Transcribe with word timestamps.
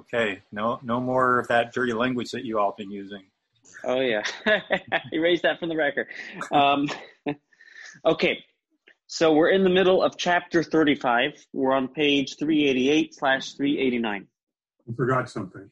Okay, 0.00 0.40
no, 0.50 0.80
no 0.82 0.98
more 0.98 1.38
of 1.38 1.48
that 1.48 1.74
dirty 1.74 1.92
language 1.92 2.30
that 2.30 2.44
you 2.44 2.58
all 2.58 2.74
been 2.76 2.90
using. 2.90 3.24
Oh 3.84 4.00
yeah, 4.00 4.22
erase 5.12 5.42
that 5.42 5.60
from 5.60 5.68
the 5.68 5.76
record. 5.76 6.06
Um, 6.50 6.88
okay, 8.04 8.38
so 9.06 9.34
we're 9.34 9.50
in 9.50 9.62
the 9.62 9.70
middle 9.70 10.02
of 10.02 10.16
chapter 10.16 10.62
thirty-five. 10.62 11.32
We're 11.52 11.74
on 11.74 11.88
page 11.88 12.36
three 12.38 12.66
eighty-eight 12.66 13.14
slash 13.14 13.52
three 13.52 13.78
eighty-nine. 13.78 14.26
I 14.88 14.94
forgot 14.94 15.28
something. 15.28 15.70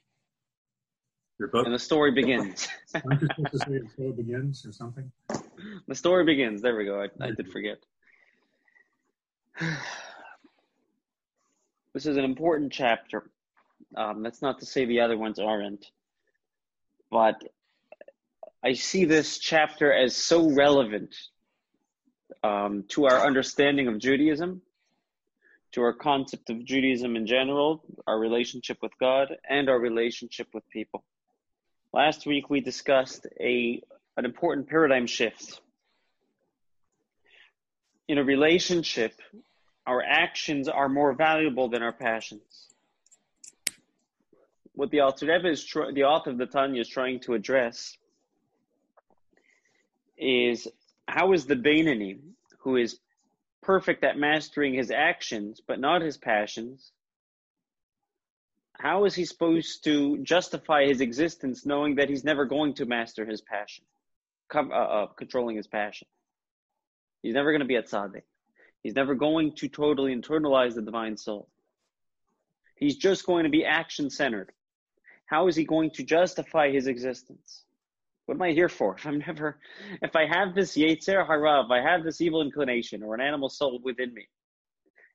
Your 1.38 1.48
book. 1.48 1.64
And 1.64 1.74
the 1.74 1.79
story 1.79 2.12
begins. 2.12 2.68
Aren't 2.95 3.22
you 3.22 3.29
supposed 3.29 3.52
to 3.52 3.58
say 3.58 3.76
it 3.76 3.84
so 3.96 4.12
begins 4.12 4.66
or 4.66 4.72
something? 4.72 5.10
the 5.86 5.95
story 5.95 6.24
begins. 6.24 6.60
There 6.60 6.76
we 6.76 6.84
go. 6.84 7.00
I, 7.00 7.24
I 7.24 7.30
did 7.30 7.50
forget. 7.50 7.79
This 11.95 12.06
is 12.06 12.16
an 12.16 12.24
important 12.24 12.70
chapter. 12.70 13.29
Um, 13.96 14.23
that's 14.23 14.42
not 14.42 14.60
to 14.60 14.66
say 14.66 14.84
the 14.84 15.01
other 15.01 15.16
ones 15.16 15.38
aren't, 15.38 15.87
but 17.10 17.42
I 18.62 18.74
see 18.74 19.05
this 19.05 19.38
chapter 19.38 19.92
as 19.92 20.16
so 20.16 20.51
relevant 20.51 21.15
um, 22.43 22.84
to 22.88 23.06
our 23.06 23.27
understanding 23.27 23.88
of 23.88 23.98
Judaism, 23.98 24.62
to 25.73 25.82
our 25.82 25.93
concept 25.93 26.51
of 26.51 26.65
Judaism 26.65 27.16
in 27.16 27.27
general, 27.27 27.84
our 28.06 28.19
relationship 28.19 28.79
with 28.82 28.93
God, 29.01 29.37
and 29.48 29.69
our 29.69 29.79
relationship 29.79 30.48
with 30.52 30.68
people. 30.70 31.05
Last 31.93 32.27
week 32.27 32.51
we 32.51 32.60
discussed 32.60 33.27
a 33.41 33.82
an 34.16 34.24
important 34.24 34.68
paradigm 34.68 35.07
shift. 35.07 35.60
In 38.09 38.18
a 38.18 38.24
relationship, 38.24 39.12
our 39.87 40.02
actions 40.02 40.68
are 40.68 40.88
more 40.88 41.12
valuable 41.12 41.68
than 41.68 41.82
our 41.82 41.93
passions. 41.93 42.67
What 44.78 44.92
the 44.92 45.00
Alter 45.00 45.27
Rebbe 45.27 45.48
is 45.48 45.64
tr- 45.64 45.91
the 45.92 46.05
author 46.05 46.30
of 46.30 46.38
the 46.38 46.46
Tanya 46.46 46.80
is 46.80 46.88
trying 46.88 47.18
to 47.23 47.34
address 47.34 47.98
is 50.16 50.68
how 51.09 51.32
is 51.32 51.46
the 51.46 51.57
Beinoni, 51.57 52.21
who 52.60 52.76
is 52.76 53.01
perfect 53.60 54.04
at 54.04 54.16
mastering 54.16 54.74
his 54.74 54.93
actions 54.93 55.60
but 55.66 55.80
not 55.80 56.01
his 56.01 56.16
passions, 56.16 56.93
how 58.74 59.04
is 59.04 59.16
he 59.16 59.24
supposed 59.24 59.82
to 59.82 60.18
justify 60.18 60.87
his 60.87 61.01
existence 61.01 61.66
knowing 61.66 61.96
that 61.96 62.09
he's 62.09 62.23
never 62.23 62.45
going 62.45 62.74
to 62.74 62.87
master 62.87 63.26
his 63.26 63.40
passion, 63.40 63.84
uh, 64.54 64.60
uh, 64.60 65.06
controlling 65.06 65.56
his 65.56 65.66
passion? 65.66 66.06
He's 67.21 67.34
never 67.34 67.50
going 67.50 67.62
to 67.62 67.66
be 67.66 67.75
at 67.75 67.88
tzaddik. 67.88 68.22
He's 68.84 68.94
never 68.94 69.16
going 69.16 69.56
to 69.56 69.66
totally 69.66 70.15
internalize 70.15 70.76
the 70.76 70.82
divine 70.82 71.16
soul. 71.16 71.49
He's 72.76 72.97
just 72.97 73.26
going 73.26 73.43
to 73.43 73.50
be 73.50 73.65
action 73.65 74.09
centered. 74.09 74.53
How 75.28 75.47
is 75.47 75.54
he 75.54 75.65
going 75.65 75.91
to 75.93 76.03
justify 76.03 76.71
his 76.71 76.87
existence? 76.87 77.65
What 78.26 78.37
am 78.37 78.43
I 78.43 78.53
here 78.53 78.69
for? 78.69 78.94
If 78.98 79.06
I'm 79.06 79.19
never, 79.19 79.59
if 80.03 80.16
I 80.16 80.26
have 80.26 80.54
this 80.54 80.76
Yetzer 80.76 81.26
Hara, 81.26 81.65
if 81.65 81.71
I 81.71 81.81
have 81.81 82.03
this 82.03 82.21
evil 82.21 82.43
inclination 82.43 83.03
or 83.03 83.15
an 83.15 83.21
animal 83.21 83.49
soul 83.49 83.78
within 83.84 84.12
me, 84.12 84.26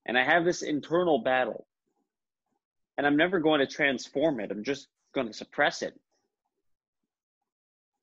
and 0.05 0.17
I 0.17 0.23
have 0.23 0.45
this 0.45 0.61
internal 0.61 1.19
battle, 1.19 1.65
and 2.97 3.07
I'm 3.07 3.17
never 3.17 3.39
going 3.39 3.59
to 3.59 3.67
transform 3.67 4.39
it, 4.39 4.51
I'm 4.51 4.63
just 4.63 4.87
going 5.15 5.27
to 5.27 5.33
suppress 5.33 5.81
it. 5.81 5.99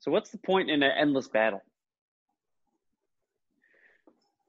So, 0.00 0.11
what's 0.11 0.31
the 0.31 0.38
point 0.38 0.70
in 0.70 0.83
an 0.83 0.92
endless 0.98 1.28
battle? 1.28 1.62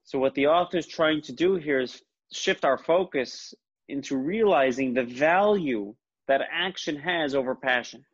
So, 0.04 0.18
what 0.18 0.34
the 0.34 0.48
author 0.48 0.78
is 0.78 0.86
trying 0.86 1.22
to 1.22 1.32
do 1.32 1.56
here 1.56 1.80
is 1.80 2.02
shift 2.32 2.64
our 2.64 2.78
focus 2.78 3.54
into 3.88 4.16
realizing 4.16 4.94
the 4.94 5.04
value 5.04 5.94
that 6.28 6.42
action 6.50 6.96
has 6.96 7.34
over 7.34 7.54
passion. 7.54 8.04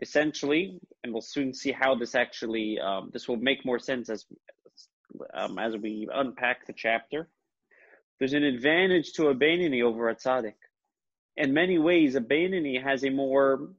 Essentially, 0.00 0.80
and 1.04 1.12
we'll 1.12 1.22
soon 1.22 1.54
see 1.54 1.70
how 1.70 1.94
this 1.94 2.14
actually 2.14 2.80
um, 2.80 3.10
this 3.12 3.28
will 3.28 3.36
make 3.36 3.64
more 3.64 3.78
sense 3.78 4.10
as 4.10 4.24
um, 5.34 5.58
as 5.58 5.76
we 5.76 6.08
unpack 6.12 6.66
the 6.66 6.72
chapter. 6.72 7.28
There's 8.18 8.32
an 8.32 8.42
advantage 8.42 9.12
to 9.14 9.28
a 9.28 9.34
Beinoni 9.34 9.82
over 9.82 10.08
a 10.08 10.14
tzaddik. 10.16 10.54
In 11.36 11.54
many 11.54 11.78
ways, 11.78 12.14
a 12.14 12.20
Beinoni 12.20 12.82
has 12.82 13.04
a 13.04 13.10
more 13.10 13.70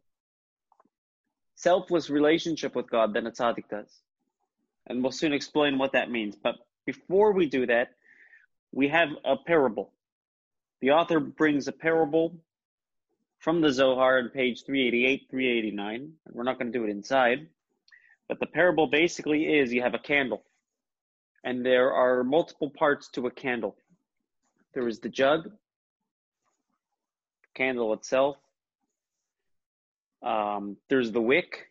selfless 1.56 2.10
relationship 2.10 2.76
with 2.76 2.90
God 2.90 3.14
than 3.14 3.28
a 3.28 3.32
tzaddik 3.32 3.70
does. 3.70 3.90
And 4.88 5.02
we'll 5.02 5.12
soon 5.12 5.34
explain 5.34 5.78
what 5.78 5.94
that 5.94 6.12
means. 6.12 6.36
But 6.36 6.56
before 6.86 7.32
we 7.32 7.48
do 7.48 7.66
that, 7.68 7.92
we 8.72 8.90
have 8.90 9.10
a 9.24 9.38
parable. 9.38 9.92
The 10.82 10.92
author 10.92 11.20
brings 11.20 11.68
a 11.68 11.72
parable 11.72 12.36
from 13.44 13.60
the 13.60 13.74
Zohar 13.74 14.20
on 14.20 14.30
page 14.30 14.64
388, 14.64 15.28
389. 15.30 16.14
We're 16.32 16.44
not 16.44 16.58
going 16.58 16.72
to 16.72 16.80
do 16.80 16.86
it 16.86 16.90
inside, 16.90 17.48
but 18.30 18.40
the 18.40 18.46
parable 18.46 18.88
basically 18.88 19.60
is 19.60 19.74
you 19.74 19.82
have 19.82 19.94
a 19.94 20.00
candle, 20.00 20.46
and 21.44 21.66
there 21.66 21.92
are 21.92 22.24
multiple 22.24 22.70
parts 22.70 23.10
to 23.10 23.28
a 23.28 23.32
candle. 23.32 23.76
There 24.74 24.88
is 24.88 25.00
the 25.00 25.10
jug, 25.10 25.52
candle 27.54 27.92
itself, 27.92 28.38
um, 30.22 30.78
there's 30.90 31.12
the 31.12 31.22
wick, 31.22 31.70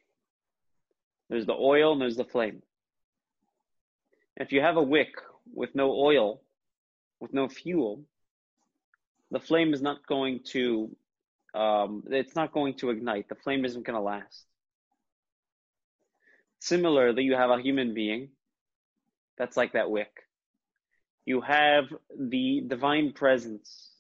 there's 1.31 1.47
the 1.47 1.55
oil, 1.55 1.93
and 1.93 2.03
there's 2.03 2.19
the 2.19 2.25
flame. 2.27 2.61
If 4.37 4.53
you 4.53 4.61
have 4.61 4.77
a 4.77 4.83
wick 4.83 5.15
with 5.55 5.75
no 5.75 5.91
oil, 5.93 6.43
with 7.19 7.33
no 7.33 7.49
fuel, 7.49 8.03
the 9.31 9.41
flame 9.41 9.73
is 9.73 9.81
not 9.81 10.07
going 10.07 10.41
to, 10.51 10.95
um, 11.55 12.05
it's 12.11 12.35
not 12.35 12.53
going 12.53 12.75
to 12.75 12.91
ignite. 12.91 13.29
The 13.29 13.35
flame 13.35 13.65
isn't 13.65 13.85
going 13.85 13.97
to 13.97 14.03
last. 14.03 14.45
Similarly, 16.61 17.25
you 17.25 17.35
have 17.35 17.51
a 17.51 17.61
human 17.61 17.93
being 17.93 18.29
that's 19.37 19.57
like 19.57 19.73
that 19.73 19.91
wick. 19.91 20.25
You 21.25 21.41
have 21.41 21.85
the 22.19 22.63
divine 22.67 23.13
presence. 23.13 23.91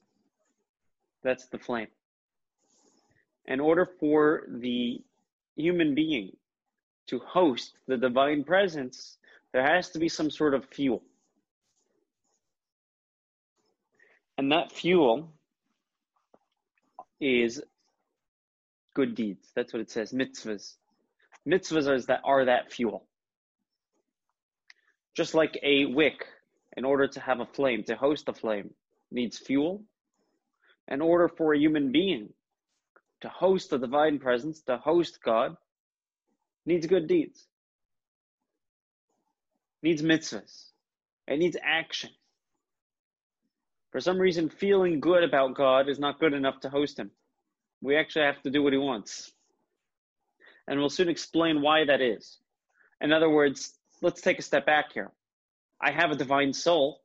That's 1.23 1.47
the 1.47 1.59
flame. 1.59 1.89
In 3.47 3.61
order 3.61 3.89
for 3.99 4.45
the 4.49 5.03
human 5.57 5.95
being 5.95 6.37
to 7.09 7.19
host 7.19 7.73
the 7.87 7.97
divine 7.97 8.45
presence, 8.45 9.19
there 9.53 9.67
has 9.67 9.91
to 9.91 9.99
be 9.99 10.09
some 10.09 10.31
sort 10.31 10.55
of 10.55 10.65
fuel. 10.67 11.03
And 14.39 14.51
that 14.53 14.73
fuel 14.73 15.33
is 17.23 17.63
good 18.95 19.15
deeds. 19.15 19.49
That's 19.55 19.73
what 19.73 19.81
it 19.81 19.91
says, 19.91 20.13
mitzvahs. 20.13 20.75
Mitzvahs 21.49 21.89
are 21.89 22.01
that, 22.03 22.21
are 22.25 22.45
that 22.45 22.73
fuel. 22.73 23.07
Just 25.15 25.35
like 25.35 25.59
a 25.63 25.87
wick, 25.87 26.25
in 26.77 26.85
order 26.85 27.07
to 27.07 27.21
have 27.21 27.41
a 27.41 27.47
flame, 27.47 27.85
to 27.85 27.97
host 27.97 28.29
a 28.29 28.33
flame, 28.33 28.71
needs 29.11 29.39
fuel. 29.39 29.83
In 30.89 31.01
order 31.01 31.29
for 31.29 31.55
a 31.55 31.59
human 31.59 31.93
being 31.93 32.31
to 33.21 33.29
host 33.29 33.71
the 33.71 33.79
divine 33.79 34.19
presence, 34.19 34.63
to 34.63 34.77
host 34.79 35.19
God, 35.23 35.57
needs 36.67 36.87
good 36.87 37.07
deeds 37.07 37.47
needs 39.83 40.03
mitzvahs. 40.03 40.71
It 41.27 41.39
needs 41.39 41.57
action. 41.63 42.11
For 43.93 44.01
some 44.01 44.19
reason, 44.19 44.49
feeling 44.49 45.01
good 45.01 45.23
about 45.23 45.55
God 45.55 45.89
is 45.89 45.99
not 45.99 46.19
good 46.19 46.33
enough 46.33 46.61
to 46.61 46.71
host 46.71 46.99
Him. 46.99 47.11
We 47.83 47.97
actually 47.97 48.25
have 48.25 48.43
to 48.43 48.51
do 48.51 48.63
what 48.63 48.73
He 48.73 48.79
wants. 48.79 49.31
And 50.67 50.81
we'll 50.81 50.89
soon 50.89 51.11
explain 51.11 51.61
why 51.61 51.85
that 51.85 52.01
is. 52.01 52.39
In 53.03 53.13
other 53.13 53.29
words, 53.29 53.75
let's 54.01 54.23
take 54.23 54.39
a 54.39 54.43
step 54.43 54.65
back 54.65 54.93
here. 54.95 55.11
I 55.81 55.91
have 55.91 56.11
a 56.11 56.17
divine 56.17 56.55
soul. 56.55 57.03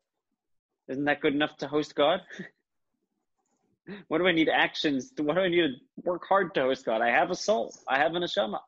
Isn't 0.87 1.05
that 1.05 1.19
good 1.19 1.33
enough 1.33 1.57
to 1.57 1.67
host 1.67 1.93
God? 1.93 2.21
what 4.07 4.19
do 4.19 4.27
I 4.27 4.31
need 4.31 4.47
actions? 4.47 5.11
What 5.17 5.35
do 5.35 5.41
I 5.41 5.49
need 5.49 5.61
to 5.61 5.73
work 6.03 6.25
hard 6.27 6.53
to 6.53 6.61
host 6.61 6.85
God? 6.85 7.01
I 7.01 7.09
have 7.09 7.31
a 7.31 7.35
soul. 7.35 7.73
I 7.87 7.97
have 7.97 8.15
an 8.15 8.23
neshama. 8.23 8.59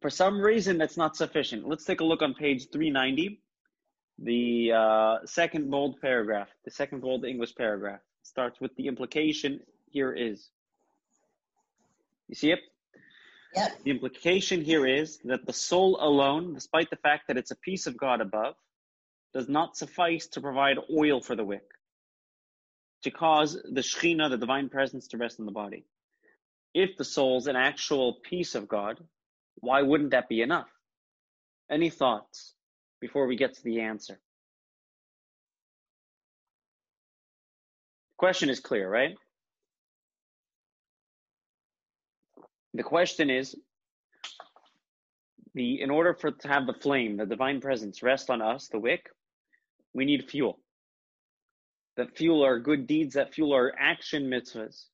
For 0.00 0.10
some 0.10 0.40
reason, 0.40 0.78
that's 0.78 0.98
not 0.98 1.16
sufficient. 1.16 1.66
Let's 1.66 1.84
take 1.84 2.00
a 2.00 2.04
look 2.04 2.22
on 2.22 2.34
page 2.34 2.70
390, 2.70 3.40
the 4.18 4.72
uh, 4.72 5.16
second 5.24 5.70
bold 5.70 6.00
paragraph, 6.00 6.48
the 6.64 6.70
second 6.70 7.00
bold 7.00 7.24
English 7.24 7.54
paragraph. 7.54 8.00
Starts 8.22 8.60
with 8.60 8.74
the 8.76 8.86
implication 8.86 9.60
here 9.90 10.12
is. 10.12 10.48
You 12.28 12.34
see 12.34 12.52
it? 12.52 12.60
Yep. 13.54 13.84
The 13.84 13.90
implication 13.90 14.62
here 14.62 14.86
is 14.86 15.18
that 15.24 15.46
the 15.46 15.52
soul 15.52 15.98
alone, 16.00 16.54
despite 16.54 16.90
the 16.90 16.96
fact 16.96 17.28
that 17.28 17.36
it's 17.36 17.50
a 17.50 17.56
piece 17.56 17.86
of 17.86 17.96
God 17.96 18.20
above, 18.20 18.54
does 19.32 19.48
not 19.48 19.76
suffice 19.76 20.26
to 20.28 20.40
provide 20.40 20.78
oil 20.90 21.20
for 21.20 21.36
the 21.36 21.44
wick, 21.44 21.66
to 23.02 23.10
cause 23.10 23.60
the 23.62 23.80
Shekhinah, 23.80 24.30
the 24.30 24.38
divine 24.38 24.68
presence, 24.68 25.08
to 25.08 25.18
rest 25.18 25.38
in 25.38 25.44
the 25.44 25.52
body. 25.52 25.84
If 26.72 26.96
the 26.96 27.04
soul's 27.04 27.46
an 27.46 27.56
actual 27.56 28.14
piece 28.28 28.54
of 28.54 28.68
God, 28.68 28.98
why 29.56 29.82
wouldn't 29.82 30.10
that 30.10 30.28
be 30.28 30.40
enough? 30.40 30.68
Any 31.70 31.90
thoughts 31.90 32.53
before 33.04 33.26
we 33.26 33.36
get 33.36 33.52
to 33.52 33.62
the 33.64 33.82
answer. 33.82 34.18
The 38.12 38.16
question 38.16 38.48
is 38.48 38.60
clear, 38.60 38.88
right? 38.88 39.14
The 42.72 42.82
question 42.82 43.28
is 43.28 43.54
the 45.52 45.82
in 45.82 45.90
order 45.90 46.14
for 46.14 46.30
to 46.30 46.48
have 46.48 46.66
the 46.66 46.72
flame, 46.72 47.18
the 47.18 47.26
divine 47.26 47.60
presence 47.60 48.02
rest 48.02 48.30
on 48.30 48.40
us, 48.40 48.68
the 48.68 48.78
wick, 48.78 49.10
we 49.92 50.06
need 50.06 50.30
fuel. 50.30 50.58
That 51.98 52.16
fuel 52.16 52.42
our 52.42 52.58
good 52.58 52.86
deeds, 52.86 53.16
that 53.16 53.34
fuel 53.34 53.52
our 53.52 53.74
action 53.78 54.30
mitzvahs. 54.30 54.86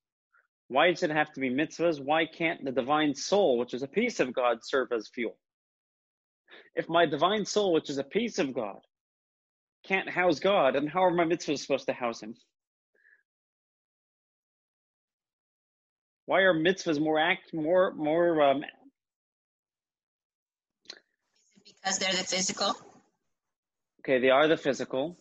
Why 0.67 0.91
does 0.91 1.05
it 1.05 1.11
have 1.11 1.33
to 1.35 1.41
be 1.41 1.49
mitzvahs? 1.49 2.05
Why 2.05 2.27
can't 2.27 2.65
the 2.65 2.73
divine 2.73 3.15
soul, 3.15 3.57
which 3.57 3.73
is 3.73 3.85
a 3.85 3.95
piece 4.01 4.19
of 4.19 4.35
God, 4.35 4.65
serve 4.65 4.89
as 4.91 5.09
fuel? 5.15 5.37
If 6.75 6.88
my 6.88 7.06
divine 7.06 7.44
soul, 7.44 7.73
which 7.73 7.91
is 7.91 7.99
a 7.99 8.05
piece 8.05 8.38
of 8.38 8.55
God, 8.55 8.81
can't 9.87 10.08
house 10.08 10.38
God, 10.41 10.76
and 10.76 10.88
how 10.88 11.05
are 11.05 11.11
my 11.11 11.25
mitzvahs 11.25 11.58
supposed 11.58 11.87
to 11.87 11.93
house 11.93 12.20
him? 12.23 12.35
Why 16.26 16.41
are 16.41 16.55
mitzvahs 16.55 17.00
more 17.00 17.19
act 17.19 17.52
more 17.52 17.93
more 17.94 18.41
um, 18.43 18.62
Is 18.62 18.64
it 21.56 21.64
because 21.64 21.99
they're 21.99 22.12
the 22.12 22.25
physical. 22.25 22.75
okay, 24.00 24.20
they 24.20 24.31
are 24.31 24.47
the 24.47 24.56
physical. 24.56 25.19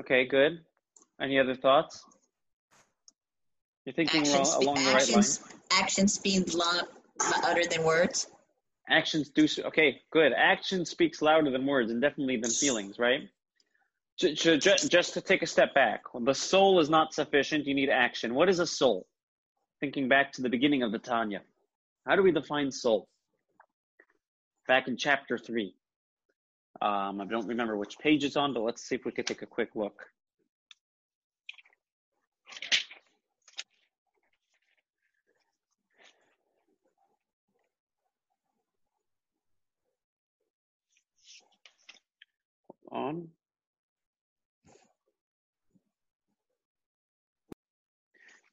Okay, 0.00 0.24
good. 0.26 0.60
Any 1.20 1.38
other 1.38 1.54
thoughts? 1.54 2.02
You're 3.84 3.94
thinking 3.94 4.22
along, 4.22 4.40
Actions, 4.40 4.54
along 4.54 4.74
the 4.76 4.80
right 4.82 4.92
line. 4.92 4.96
actions, 4.96 5.40
actions 5.70 6.14
speak 6.14 6.54
lo- 6.54 6.88
louder 7.44 7.62
than 7.70 7.84
words. 7.84 8.26
Actions 8.90 9.28
do 9.30 9.46
okay, 9.66 10.00
good. 10.10 10.32
Action 10.36 10.84
speaks 10.84 11.22
louder 11.22 11.50
than 11.50 11.64
words 11.64 11.90
and 11.92 12.02
definitely 12.02 12.38
than 12.38 12.50
feelings, 12.50 12.98
right? 12.98 13.28
Ju- 14.18 14.34
ju- 14.34 14.58
ju- 14.58 14.88
Just 14.88 15.14
to 15.14 15.20
take 15.20 15.42
a 15.42 15.46
step 15.46 15.74
back, 15.74 16.02
the 16.12 16.34
soul 16.34 16.80
is 16.80 16.90
not 16.90 17.14
sufficient. 17.14 17.66
You 17.66 17.74
need 17.74 17.88
action. 17.88 18.34
What 18.34 18.48
is 18.48 18.58
a 18.58 18.66
soul? 18.66 19.06
Thinking 19.78 20.08
back 20.08 20.32
to 20.32 20.42
the 20.42 20.48
beginning 20.48 20.82
of 20.82 20.92
the 20.92 20.98
Tanya, 20.98 21.40
how 22.06 22.16
do 22.16 22.22
we 22.22 22.32
define 22.32 22.70
soul? 22.72 23.08
Back 24.66 24.88
in 24.88 24.96
chapter 24.96 25.38
three. 25.38 25.74
Um, 26.82 27.20
I 27.20 27.26
don't 27.26 27.46
remember 27.46 27.76
which 27.76 27.98
page 27.98 28.24
it's 28.24 28.36
on, 28.36 28.52
but 28.54 28.60
let's 28.62 28.82
see 28.82 28.96
if 28.96 29.04
we 29.04 29.12
could 29.12 29.26
take 29.26 29.42
a 29.42 29.46
quick 29.46 29.70
look. 29.74 30.02
On. 42.90 43.28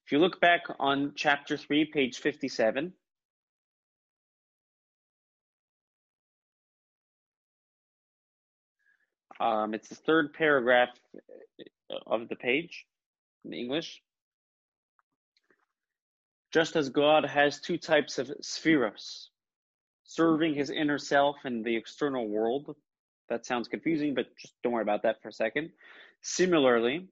If 0.06 0.12
you 0.14 0.20
look 0.20 0.40
back 0.40 0.62
on 0.80 1.14
chapter 1.16 1.58
3, 1.58 1.86
page 1.86 2.20
57, 2.20 2.94
um, 9.40 9.74
it's 9.74 9.90
the 9.90 9.96
third 9.96 10.34
paragraph 10.34 10.90
of 12.06 12.30
the 12.30 12.36
page 12.36 12.86
in 13.44 13.54
English. 13.54 14.02
Just 16.54 16.76
as 16.76 16.90
God 16.90 17.26
has 17.26 17.60
two 17.60 17.78
types 17.78 18.18
of 18.18 18.28
sefiros, 18.42 19.28
serving 20.04 20.54
his 20.56 20.70
inner 20.70 20.98
self 20.98 21.36
and 21.44 21.66
the 21.66 21.76
external 21.76 22.28
world. 22.28 22.76
That 23.30 23.46
sounds 23.46 23.68
confusing, 23.68 24.14
but 24.14 24.28
just 24.38 24.54
don't 24.64 24.74
worry 24.74 24.84
about 24.84 25.04
that 25.04 25.22
for 25.22 25.30
a 25.30 25.34
second. 25.34 25.72
Similarly, 26.22 27.08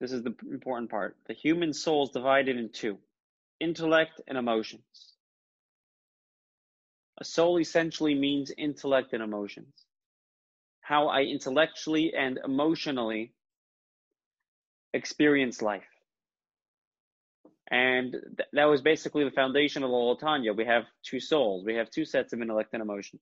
this 0.00 0.12
is 0.12 0.22
the 0.22 0.34
important 0.50 0.90
part. 0.90 1.16
The 1.26 1.34
human 1.34 1.72
soul 1.72 2.04
is 2.04 2.10
divided 2.10 2.56
in 2.56 2.70
two 2.70 2.98
intellect 3.60 4.20
and 4.28 4.38
emotions. 4.38 4.82
A 7.20 7.24
soul 7.24 7.58
essentially 7.58 8.14
means 8.14 8.52
intellect 8.56 9.12
and 9.12 9.22
emotions. 9.22 9.74
How 10.80 11.08
I 11.08 11.22
intellectually 11.22 12.14
and 12.14 12.38
emotionally 12.44 13.32
experience 14.94 15.60
life. 15.60 15.82
And 17.70 18.12
th- 18.12 18.48
that 18.52 18.64
was 18.64 18.80
basically 18.80 19.24
the 19.24 19.30
foundation 19.30 19.82
of 19.82 19.90
the 19.90 19.96
Latanya. 19.96 20.56
We 20.56 20.64
have 20.64 20.84
two 21.02 21.20
souls, 21.20 21.64
we 21.64 21.74
have 21.74 21.90
two 21.90 22.04
sets 22.04 22.32
of 22.32 22.40
intellect 22.40 22.70
and 22.72 22.82
emotions. 22.82 23.20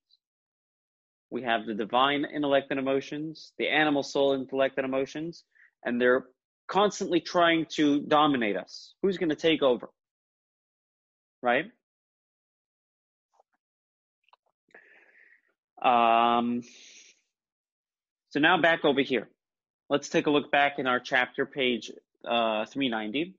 We 1.30 1.42
have 1.42 1.66
the 1.66 1.74
divine 1.74 2.24
intellect 2.24 2.68
and 2.70 2.78
emotions, 2.78 3.52
the 3.58 3.68
animal 3.68 4.02
soul 4.02 4.34
intellect 4.34 4.78
and 4.78 4.84
emotions, 4.84 5.44
and 5.84 6.00
they're 6.00 6.26
constantly 6.68 7.20
trying 7.20 7.66
to 7.70 8.00
dominate 8.00 8.56
us. 8.56 8.94
Who's 9.02 9.18
going 9.18 9.30
to 9.30 9.36
take 9.36 9.62
over? 9.62 9.88
Right? 11.42 11.66
Um, 15.82 16.62
so 18.30 18.40
now 18.40 18.60
back 18.60 18.84
over 18.84 19.00
here. 19.00 19.28
Let's 19.88 20.08
take 20.08 20.26
a 20.26 20.30
look 20.30 20.50
back 20.50 20.78
in 20.78 20.86
our 20.86 20.98
chapter, 20.98 21.46
page 21.46 21.90
uh, 22.24 22.66
390. 22.66 23.34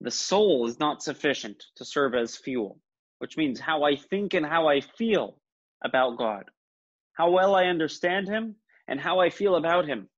The 0.00 0.10
soul 0.10 0.66
is 0.66 0.78
not 0.78 1.02
sufficient 1.02 1.64
to 1.76 1.84
serve 1.84 2.14
as 2.14 2.36
fuel, 2.36 2.78
which 3.18 3.36
means 3.36 3.58
how 3.58 3.84
I 3.84 3.96
think 3.96 4.34
and 4.34 4.44
how 4.44 4.68
I 4.68 4.80
feel 4.80 5.38
about 5.82 6.18
God, 6.18 6.44
how 7.18 7.30
well 7.30 7.56
I 7.56 7.64
understand 7.64 8.28
Him, 8.28 8.54
and 8.86 9.00
how 9.00 9.18
I 9.18 9.30
feel 9.30 9.56
about 9.56 9.86
Him 9.86 10.08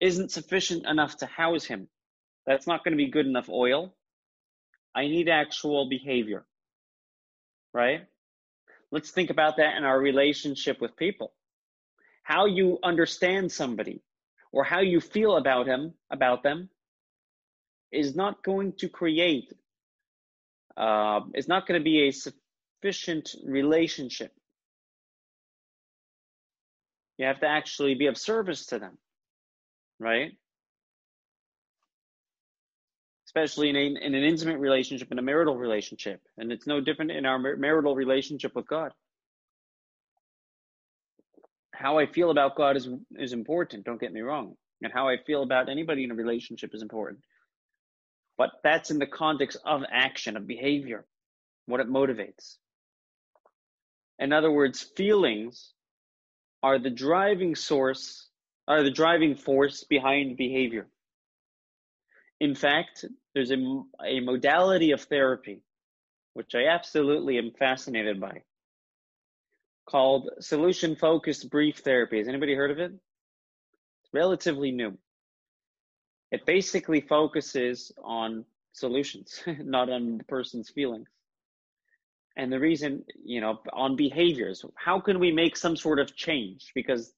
isn't 0.00 0.32
sufficient 0.32 0.86
enough 0.86 1.18
to 1.18 1.26
house 1.26 1.66
Him. 1.66 1.86
That's 2.46 2.66
not 2.66 2.82
going 2.82 2.92
to 2.92 3.04
be 3.04 3.10
good 3.10 3.26
enough 3.26 3.50
oil. 3.50 3.94
I 4.94 5.02
need 5.02 5.28
actual 5.28 5.90
behavior, 5.90 6.46
right? 7.74 8.06
Let's 8.90 9.10
think 9.10 9.28
about 9.28 9.58
that 9.58 9.76
in 9.76 9.84
our 9.84 10.00
relationship 10.00 10.80
with 10.80 10.96
people. 10.96 11.34
How 12.22 12.46
you 12.46 12.78
understand 12.82 13.52
somebody 13.52 14.02
or 14.50 14.64
how 14.64 14.80
you 14.80 15.00
feel 15.00 15.36
about 15.36 15.66
him, 15.66 15.92
about 16.10 16.42
them, 16.42 16.70
is 17.92 18.16
not 18.16 18.42
going 18.42 18.72
to 18.78 18.88
create, 18.88 19.52
uh, 20.76 21.20
is 21.34 21.48
not 21.48 21.66
going 21.66 21.78
to 21.78 21.84
be 21.84 22.08
a 22.08 22.12
sufficient 22.12 23.34
relationship. 23.44 24.32
You 27.18 27.26
have 27.26 27.40
to 27.40 27.46
actually 27.46 27.94
be 27.94 28.06
of 28.06 28.18
service 28.18 28.66
to 28.66 28.78
them, 28.78 28.98
right? 29.98 30.32
Especially 33.26 33.70
in, 33.70 33.76
a, 33.76 34.06
in 34.06 34.14
an 34.14 34.22
intimate 34.22 34.58
relationship, 34.58 35.10
in 35.10 35.18
a 35.18 35.22
marital 35.22 35.56
relationship. 35.56 36.20
And 36.36 36.52
it's 36.52 36.66
no 36.66 36.80
different 36.80 37.10
in 37.10 37.24
our 37.24 37.38
mar- 37.38 37.56
marital 37.56 37.94
relationship 37.94 38.54
with 38.54 38.66
God. 38.66 38.92
How 41.74 41.98
I 41.98 42.06
feel 42.06 42.30
about 42.30 42.56
God 42.56 42.76
is, 42.76 42.88
is 43.18 43.32
important, 43.32 43.84
don't 43.84 44.00
get 44.00 44.12
me 44.12 44.20
wrong. 44.20 44.54
And 44.82 44.92
how 44.92 45.08
I 45.08 45.16
feel 45.26 45.42
about 45.42 45.68
anybody 45.68 46.04
in 46.04 46.10
a 46.10 46.14
relationship 46.14 46.74
is 46.74 46.82
important. 46.82 47.20
But 48.38 48.50
that's 48.62 48.90
in 48.90 48.98
the 48.98 49.06
context 49.06 49.58
of 49.64 49.82
action, 49.90 50.36
of 50.36 50.46
behavior, 50.46 51.06
what 51.66 51.80
it 51.80 51.88
motivates. 51.88 52.56
In 54.18 54.32
other 54.32 54.50
words, 54.50 54.82
feelings 54.82 55.72
are 56.62 56.78
the 56.78 56.90
driving 56.90 57.54
source, 57.54 58.28
are 58.66 58.82
the 58.82 58.90
driving 58.90 59.36
force 59.36 59.84
behind 59.84 60.36
behavior. 60.36 60.86
In 62.40 62.54
fact, 62.54 63.04
there's 63.34 63.50
a, 63.50 63.82
a 64.04 64.20
modality 64.20 64.90
of 64.90 65.02
therapy, 65.02 65.62
which 66.34 66.54
I 66.54 66.66
absolutely 66.66 67.38
am 67.38 67.52
fascinated 67.58 68.20
by, 68.20 68.42
called 69.88 70.30
solution 70.40 70.96
focused 70.96 71.48
brief 71.50 71.78
therapy. 71.78 72.18
Has 72.18 72.28
anybody 72.28 72.54
heard 72.54 72.70
of 72.70 72.78
it? 72.78 72.92
It's 72.92 74.12
relatively 74.12 74.70
new. 74.70 74.98
It 76.30 76.44
basically 76.44 77.00
focuses 77.00 77.92
on 78.02 78.44
solutions, 78.72 79.42
not 79.58 79.88
on 79.88 80.18
the 80.18 80.24
person's 80.24 80.68
feelings. 80.68 81.08
And 82.36 82.52
the 82.52 82.60
reason, 82.60 83.04
you 83.24 83.40
know, 83.40 83.60
on 83.72 83.96
behaviors. 83.96 84.64
How 84.74 85.00
can 85.00 85.18
we 85.18 85.32
make 85.32 85.56
some 85.56 85.76
sort 85.76 85.98
of 85.98 86.14
change? 86.14 86.70
Because 86.74 87.12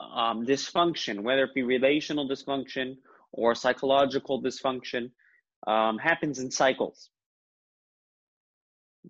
um, 0.00 0.46
dysfunction, 0.46 1.20
whether 1.20 1.44
it 1.44 1.54
be 1.54 1.62
relational 1.62 2.28
dysfunction 2.28 2.96
or 3.32 3.54
psychological 3.54 4.42
dysfunction, 4.42 5.10
um, 5.66 5.98
happens 5.98 6.38
in 6.38 6.50
cycles. 6.50 7.10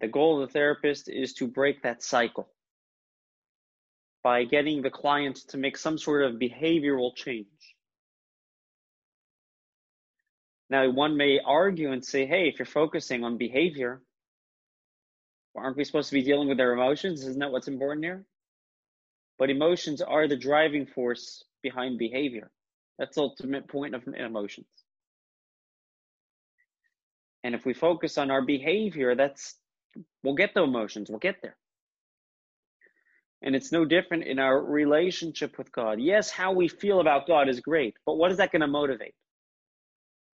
The 0.01 0.09
goal 0.09 0.43
of 0.43 0.49
the 0.49 0.53
therapist 0.53 1.09
is 1.09 1.33
to 1.35 1.47
break 1.47 1.83
that 1.83 2.03
cycle 2.03 2.49
by 4.23 4.45
getting 4.45 4.83
the 4.83 4.91
client 4.91 5.37
to 5.49 5.57
make 5.57 5.77
some 5.77 5.99
sort 5.99 6.25
of 6.25 6.41
behavioral 6.41 7.15
change. 7.15 7.47
Now, 10.71 10.91
one 10.91 11.17
may 11.17 11.41
argue 11.45 11.93
and 11.93 12.05
say, 12.05 12.27
hey, 12.27 12.49
if 12.49 12.59
you're 12.59 12.67
focusing 12.67 13.25
on 13.25 13.39
behavior, 13.39 14.03
aren't 15.59 15.77
we 15.77 15.85
supposed 15.85 16.09
to 16.09 16.15
be 16.15 16.23
dealing 16.23 16.49
with 16.49 16.59
their 16.59 16.73
emotions? 16.73 17.23
Isn't 17.23 17.39
that 17.41 17.53
what's 17.53 17.69
important 17.69 18.05
here? 18.05 18.25
But 19.39 19.51
emotions 19.51 20.01
are 20.01 20.27
the 20.27 20.37
driving 20.37 20.87
force 20.87 21.45
behind 21.63 21.99
behavior. 21.99 22.51
That's 22.99 23.15
the 23.15 23.23
ultimate 23.23 23.69
point 23.69 23.95
of 23.95 24.03
emotions. 24.07 24.67
And 27.45 27.55
if 27.55 27.65
we 27.65 27.73
focus 27.73 28.19
on 28.19 28.31
our 28.31 28.43
behavior, 28.43 29.15
that's 29.15 29.55
We'll 30.23 30.35
get 30.35 30.55
the 30.55 30.63
emotions, 30.63 31.09
we'll 31.09 31.19
get 31.19 31.43
there. 31.43 31.57
And 33.43 33.55
it's 33.55 33.71
no 33.71 33.85
different 33.85 34.25
in 34.25 34.39
our 34.39 34.61
relationship 34.61 35.59
with 35.59 35.71
God. 35.71 36.01
Yes, 36.01 36.31
how 36.31 36.53
we 36.53 36.67
feel 36.67 37.01
about 37.01 37.29
God 37.29 37.49
is 37.49 37.61
great, 37.61 37.95
but 38.05 38.17
what 38.17 38.33
is 38.33 38.39
that 38.39 38.51
going 38.51 38.63
to 38.63 38.67
motivate? 38.67 39.15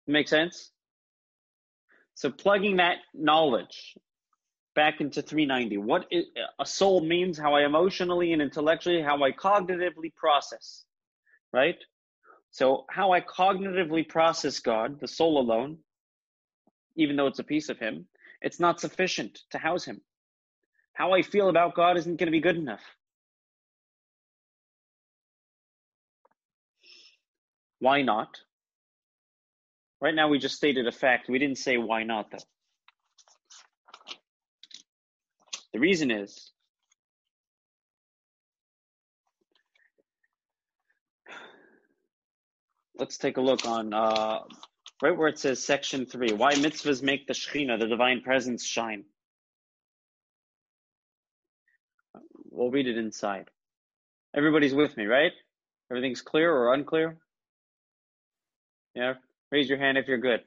Make 0.07 0.29
sense? 0.29 0.71
So 2.15 2.31
plugging 2.31 2.77
that 2.77 2.99
knowledge 3.15 3.97
back 4.75 5.01
into 5.01 5.23
390, 5.23 5.79
what 5.79 6.07
is, 6.11 6.27
a 6.59 6.67
soul 6.67 7.01
means, 7.01 7.39
how 7.39 7.55
I 7.55 7.65
emotionally 7.65 8.33
and 8.33 8.41
intellectually, 8.41 9.03
how 9.03 9.23
I 9.23 9.33
cognitively 9.33 10.15
process, 10.15 10.85
right? 11.53 11.77
So 12.51 12.85
how 12.91 13.13
I 13.13 13.21
cognitively 13.21 14.09
process 14.09 14.59
God, 14.61 15.01
the 15.01 15.09
soul 15.09 15.41
alone, 15.41 15.79
even 16.97 17.17
though 17.17 17.27
it's 17.27 17.39
a 17.39 17.45
piece 17.45 17.69
of 17.69 17.79
Him, 17.79 18.07
it's 18.41 18.61
not 18.61 18.81
sufficient 18.81 19.41
to 19.51 19.59
house 19.59 19.85
Him. 19.85 20.01
How 20.93 21.13
I 21.13 21.23
feel 21.23 21.49
about 21.49 21.75
God 21.75 21.97
isn't 21.97 22.17
going 22.17 22.27
to 22.27 22.33
be 22.33 22.41
good 22.41 22.57
enough. 22.57 22.83
Why 27.79 28.03
not? 28.03 28.41
Right 30.01 30.15
now, 30.15 30.29
we 30.29 30.39
just 30.39 30.57
stated 30.57 30.87
a 30.87 30.93
fact. 30.93 31.29
We 31.29 31.39
didn't 31.39 31.59
say 31.59 31.79
why 31.79 32.03
not, 32.05 32.31
though. 32.31 32.39
The 35.73 35.79
reason 35.79 36.11
is 36.11 36.51
let's 42.99 43.19
take 43.19 43.37
a 43.37 43.41
look 43.41 43.67
on 43.67 43.95
uh, 43.95 44.41
right 45.03 45.17
where 45.17 45.29
it 45.29 45.39
says 45.39 45.65
section 45.65 46.07
three 46.07 46.33
why 46.33 46.55
mitzvahs 46.55 47.03
make 47.03 47.27
the 47.27 47.33
Shekhinah, 47.33 47.79
the 47.79 47.87
divine 47.87 48.21
presence, 48.23 48.65
shine. 48.65 49.05
We'll 52.51 52.71
read 52.71 52.89
it 52.89 52.99
inside. 52.99 53.49
Everybody's 54.37 54.75
with 54.75 54.97
me, 54.97 55.07
right? 55.07 55.33
Everything's 55.91 56.21
clear 56.21 56.53
or 56.53 56.75
unclear? 56.75 57.17
Yeah, 58.95 59.15
raise 59.51 59.69
your 59.69 59.79
hand 59.79 59.99
if 59.99 60.09
you're 60.09 60.19
good. 60.19 60.41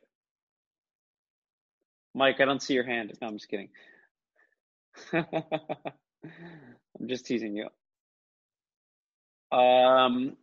Mike, 2.13 2.39
I 2.39 2.45
don't 2.45 2.61
see 2.61 2.75
your 2.75 2.85
hand. 2.85 3.11
No, 3.21 3.27
I'm 3.27 3.37
just 3.37 3.49
kidding. 3.49 3.69
I'm 5.13 7.07
just 7.07 7.25
teasing 7.25 7.55
you. 7.55 7.67
Um, 9.57 10.37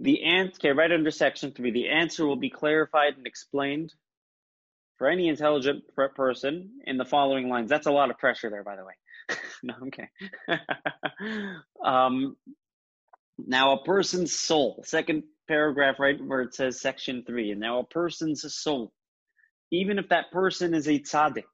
the 0.00 0.24
answer, 0.24 0.54
okay, 0.60 0.70
right 0.72 0.90
under 0.90 1.10
section 1.10 1.52
three, 1.52 1.70
the 1.70 1.88
answer 1.88 2.26
will 2.26 2.36
be 2.36 2.50
clarified 2.50 3.16
and 3.16 3.26
explained 3.26 3.94
for 4.98 5.08
any 5.08 5.28
intelligent 5.28 5.84
person 6.14 6.80
in 6.86 6.96
the 6.96 7.04
following 7.04 7.48
lines. 7.48 7.70
That's 7.70 7.86
a 7.86 7.92
lot 7.92 8.10
of 8.10 8.18
pressure 8.18 8.50
there, 8.50 8.64
by 8.64 8.76
the 8.76 8.84
way. 8.84 8.94
no, 9.62 9.74
I'm 9.80 9.90
um, 11.84 12.36
now, 13.38 13.72
a 13.72 13.84
person's 13.84 14.32
soul, 14.34 14.82
second 14.84 15.24
paragraph, 15.48 15.98
right 15.98 16.16
where 16.24 16.42
it 16.42 16.54
says 16.54 16.80
section 16.80 17.24
three, 17.26 17.50
and 17.50 17.60
now 17.60 17.80
a 17.80 17.84
person's 17.84 18.44
soul, 18.54 18.92
even 19.70 19.98
if 19.98 20.08
that 20.10 20.30
person 20.30 20.74
is 20.74 20.86
a 20.86 20.98
tzaddik, 20.98 21.44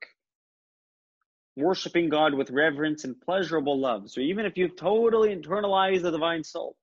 worshiping 1.59 2.09
God 2.09 2.35
with 2.35 2.51
reverence 2.51 3.05
and 3.05 3.21
pleasurable 3.21 3.79
love. 3.79 4.11
So 4.11 4.21
even 4.21 4.47
if 4.47 4.57
you've 4.57 4.77
totally 4.77 5.35
internalized 5.35 6.03
the 6.03 6.11
divine 6.11 6.45
soul 6.45 6.77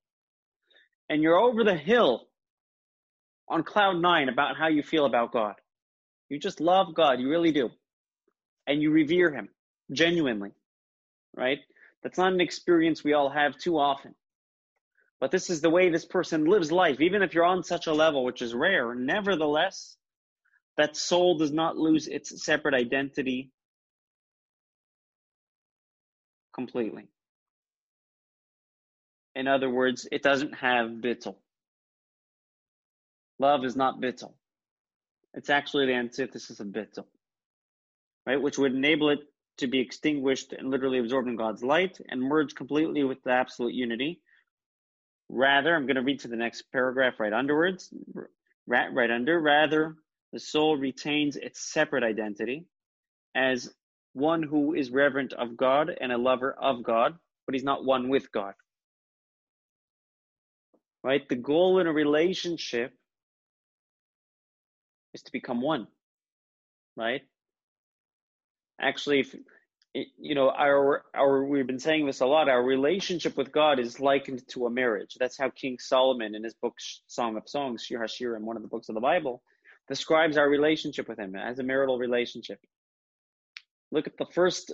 and 1.09 1.21
you're 1.21 1.37
over 1.37 1.63
the 1.63 1.75
hill 1.75 2.27
on 3.47 3.63
cloud 3.63 4.01
nine 4.01 4.29
about 4.29 4.57
how 4.57 4.67
you 4.67 4.83
feel 4.83 5.05
about 5.05 5.31
God, 5.31 5.55
you 6.29 6.39
just 6.39 6.59
love 6.59 6.93
God, 6.93 7.19
you 7.19 7.29
really 7.29 7.51
do. 7.51 7.69
And 8.67 8.81
you 8.81 8.91
revere 8.91 9.31
Him 9.31 9.49
genuinely, 9.91 10.51
right? 11.35 11.59
That's 12.03 12.17
not 12.17 12.33
an 12.33 12.41
experience 12.41 13.03
we 13.03 13.13
all 13.13 13.29
have 13.29 13.57
too 13.57 13.77
often. 13.77 14.15
But 15.19 15.31
this 15.31 15.49
is 15.49 15.61
the 15.61 15.69
way 15.69 15.89
this 15.89 16.05
person 16.05 16.45
lives 16.45 16.71
life. 16.71 16.99
Even 16.99 17.21
if 17.21 17.33
you're 17.33 17.45
on 17.45 17.63
such 17.63 17.87
a 17.87 17.93
level, 17.93 18.25
which 18.25 18.41
is 18.41 18.53
rare, 18.53 18.93
nevertheless, 18.93 19.95
that 20.77 20.97
soul 20.97 21.37
does 21.37 21.51
not 21.51 21.77
lose 21.77 22.07
its 22.07 22.43
separate 22.43 22.73
identity 22.73 23.51
completely. 26.55 27.07
In 29.35 29.47
other 29.47 29.69
words, 29.69 30.07
it 30.11 30.23
doesn't 30.23 30.55
have 30.55 30.89
bittul. 30.89 31.35
Love 33.37 33.65
is 33.65 33.75
not 33.75 34.01
bittul. 34.01 34.33
It's 35.33 35.49
actually 35.49 35.87
the 35.87 35.93
antithesis 35.93 36.61
of 36.61 36.67
bittul, 36.67 37.05
right? 38.25 38.41
Which 38.41 38.57
would 38.57 38.73
enable 38.73 39.09
it 39.09 39.19
to 39.57 39.67
be 39.67 39.79
extinguished 39.79 40.53
and 40.53 40.71
literally 40.71 40.99
absorbed 40.99 41.27
in 41.27 41.35
God's 41.35 41.63
light 41.63 41.97
and 42.09 42.21
merge 42.21 42.55
completely 42.55 43.03
with 43.03 43.21
the 43.23 43.31
absolute 43.31 43.73
unity. 43.73 44.21
Rather, 45.29 45.75
I'm 45.75 45.85
going 45.85 45.95
to 45.95 46.01
read 46.01 46.21
to 46.21 46.29
the 46.29 46.37
next 46.37 46.63
paragraph 46.71 47.19
right 47.19 47.33
underwards, 47.33 47.93
right, 48.67 48.93
right 48.93 49.11
under. 49.11 49.39
Rather, 49.39 49.95
the 50.31 50.39
soul 50.39 50.77
retains 50.77 51.35
its 51.35 51.71
separate 51.71 52.03
identity 52.03 52.65
as 53.35 53.73
one 54.15 54.41
who 54.43 54.73
is 54.73 54.89
reverent 54.89 55.33
of 55.33 55.57
God 55.57 55.91
and 55.99 56.11
a 56.11 56.17
lover 56.17 56.53
of 56.53 56.83
God, 56.83 57.17
but 57.45 57.53
he's 57.53 57.63
not 57.63 57.85
one 57.85 58.09
with 58.09 58.31
God. 58.31 58.53
Right? 61.03 61.27
The 61.27 61.35
goal 61.35 61.79
in 61.79 61.87
a 61.87 61.93
relationship 61.93 62.93
is 65.13 65.21
to 65.23 65.31
become 65.31 65.61
one. 65.61 65.87
Right? 66.95 67.21
Actually, 68.79 69.19
if, 69.19 69.35
you 70.17 70.33
know, 70.33 70.49
our 70.49 71.03
our 71.13 71.45
we've 71.45 71.67
been 71.67 71.79
saying 71.79 72.05
this 72.05 72.21
a 72.21 72.25
lot. 72.25 72.49
Our 72.49 72.63
relationship 72.63 73.37
with 73.37 73.51
God 73.51 73.79
is 73.79 73.99
likened 73.99 74.47
to 74.49 74.65
a 74.65 74.69
marriage. 74.69 75.17
That's 75.19 75.37
how 75.37 75.49
King 75.49 75.77
Solomon, 75.79 76.35
in 76.35 76.43
his 76.43 76.53
book 76.53 76.75
Song 77.07 77.37
of 77.37 77.47
Songs, 77.47 77.83
Shir 77.83 77.99
Hashirim, 77.99 78.41
one 78.41 78.55
of 78.55 78.61
the 78.61 78.69
books 78.69 78.89
of 78.89 78.95
the 78.95 79.01
Bible, 79.01 79.41
describes 79.87 80.37
our 80.37 80.49
relationship 80.49 81.07
with 81.07 81.19
Him 81.19 81.35
as 81.35 81.59
a 81.59 81.63
marital 81.63 81.97
relationship. 81.97 82.59
Look 83.95 84.07
at 84.07 84.17
the 84.17 84.25
first 84.25 84.73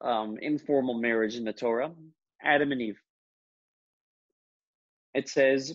um, 0.00 0.38
informal 0.40 0.94
marriage 0.94 1.34
in 1.34 1.42
the 1.42 1.52
Torah, 1.52 1.90
Adam 2.40 2.70
and 2.70 2.80
Eve. 2.80 3.00
It 5.14 5.28
says 5.28 5.74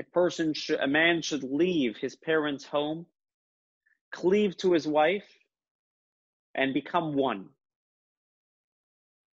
a 0.00 0.02
person 0.02 0.54
should, 0.54 0.80
a 0.80 0.86
man 0.86 1.20
should 1.20 1.42
leave 1.42 1.98
his 1.98 2.16
parents' 2.16 2.64
home, 2.64 3.04
cleave 4.12 4.56
to 4.56 4.72
his 4.72 4.88
wife, 4.88 5.28
and 6.54 6.72
become 6.72 7.12
one. 7.12 7.50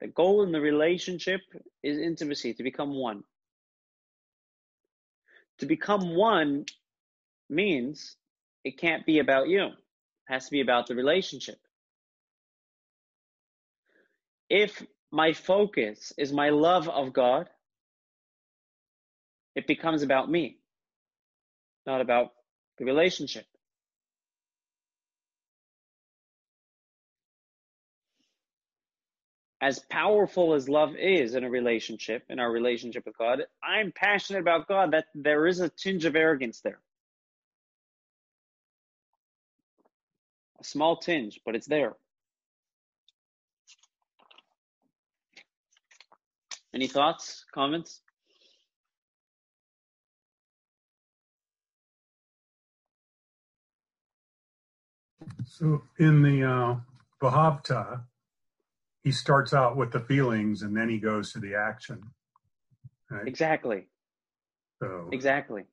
The 0.02 0.08
goal 0.08 0.44
in 0.44 0.52
the 0.52 0.60
relationship 0.60 1.40
is 1.84 1.98
intimacy, 2.00 2.54
to 2.54 2.64
become 2.64 2.96
one. 2.96 3.24
To 5.60 5.66
become 5.66 6.18
one 6.18 6.66
means 7.50 8.18
it 8.66 8.78
can't 8.78 9.06
be 9.06 9.20
about 9.20 9.48
you. 9.48 9.68
It 9.68 9.74
has 10.28 10.44
to 10.48 10.52
be 10.52 10.60
about 10.60 10.88
the 10.88 10.96
relationship 10.96 11.60
if 14.50 14.84
my 15.12 15.34
focus 15.34 16.14
is 16.18 16.34
my 16.34 16.50
love 16.50 16.90
of 16.90 17.14
God, 17.14 17.50
it 19.56 19.68
becomes 19.68 20.04
about 20.04 20.30
me, 20.30 20.58
not 21.86 22.02
about 22.02 22.32
the 22.78 22.86
relationship. 22.86 23.46
As 29.62 29.80
powerful 29.80 30.54
as 30.54 30.70
love 30.70 30.96
is 30.96 31.36
in 31.36 31.44
a 31.44 31.50
relationship, 31.50 32.24
in 32.30 32.40
our 32.40 32.50
relationship 32.50 33.06
with 33.06 33.18
God, 33.18 33.44
I'm 33.62 33.92
passionate 33.92 34.40
about 34.40 34.70
God 34.70 34.92
that 34.92 35.08
there 35.14 35.48
is 35.48 35.60
a 35.60 35.70
tinge 35.70 36.06
of 36.06 36.16
arrogance 36.16 36.62
there. 36.62 36.80
A 40.62 40.64
small 40.64 40.98
tinge, 40.98 41.42
but 41.46 41.56
it's 41.56 41.68
there. 41.68 41.96
Any 46.80 46.88
thoughts, 46.88 47.44
comments? 47.54 48.00
So 55.44 55.82
in 56.00 56.22
the 56.22 56.46
uh, 56.46 56.76
V'ahavta, 57.22 58.04
he 59.04 59.12
starts 59.12 59.54
out 59.54 59.76
with 59.76 59.92
the 59.92 60.00
feelings 60.00 60.62
and 60.62 60.74
then 60.74 60.88
he 60.88 61.00
goes 61.00 61.34
to 61.34 61.40
the 61.40 61.56
action. 61.56 62.02
Right? 63.12 63.28
Exactly. 63.28 63.90
So 64.82 65.10
Exactly. 65.12 65.66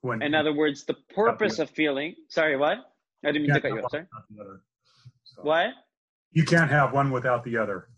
when 0.00 0.22
In 0.22 0.34
other 0.34 0.54
words, 0.54 0.84
the 0.84 0.94
purpose 1.14 1.58
of 1.58 1.68
feeling. 1.68 2.14
Sorry, 2.28 2.56
what? 2.56 2.78
I 3.22 3.32
didn't 3.32 3.42
mean 3.42 3.54
to 3.54 3.60
cut 3.60 3.72
you 3.72 3.84
off. 3.84 3.90
Sorry. 3.90 4.06
one 4.10 4.22
the 4.30 4.42
other. 4.42 4.62
So 5.24 5.42
What? 5.42 5.66
You 6.32 6.44
can't 6.44 6.70
have 6.70 6.94
one 6.94 7.10
without 7.10 7.44
the 7.44 7.58
other. 7.58 7.90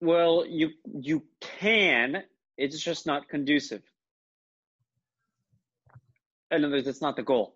Well, 0.00 0.44
you 0.48 0.70
you 1.00 1.24
can. 1.40 2.24
It's 2.56 2.80
just 2.80 3.06
not 3.06 3.28
conducive. 3.28 3.82
In 6.50 6.64
other 6.64 6.74
words, 6.74 6.88
it's 6.88 7.02
not 7.02 7.16
the 7.16 7.22
goal. 7.22 7.54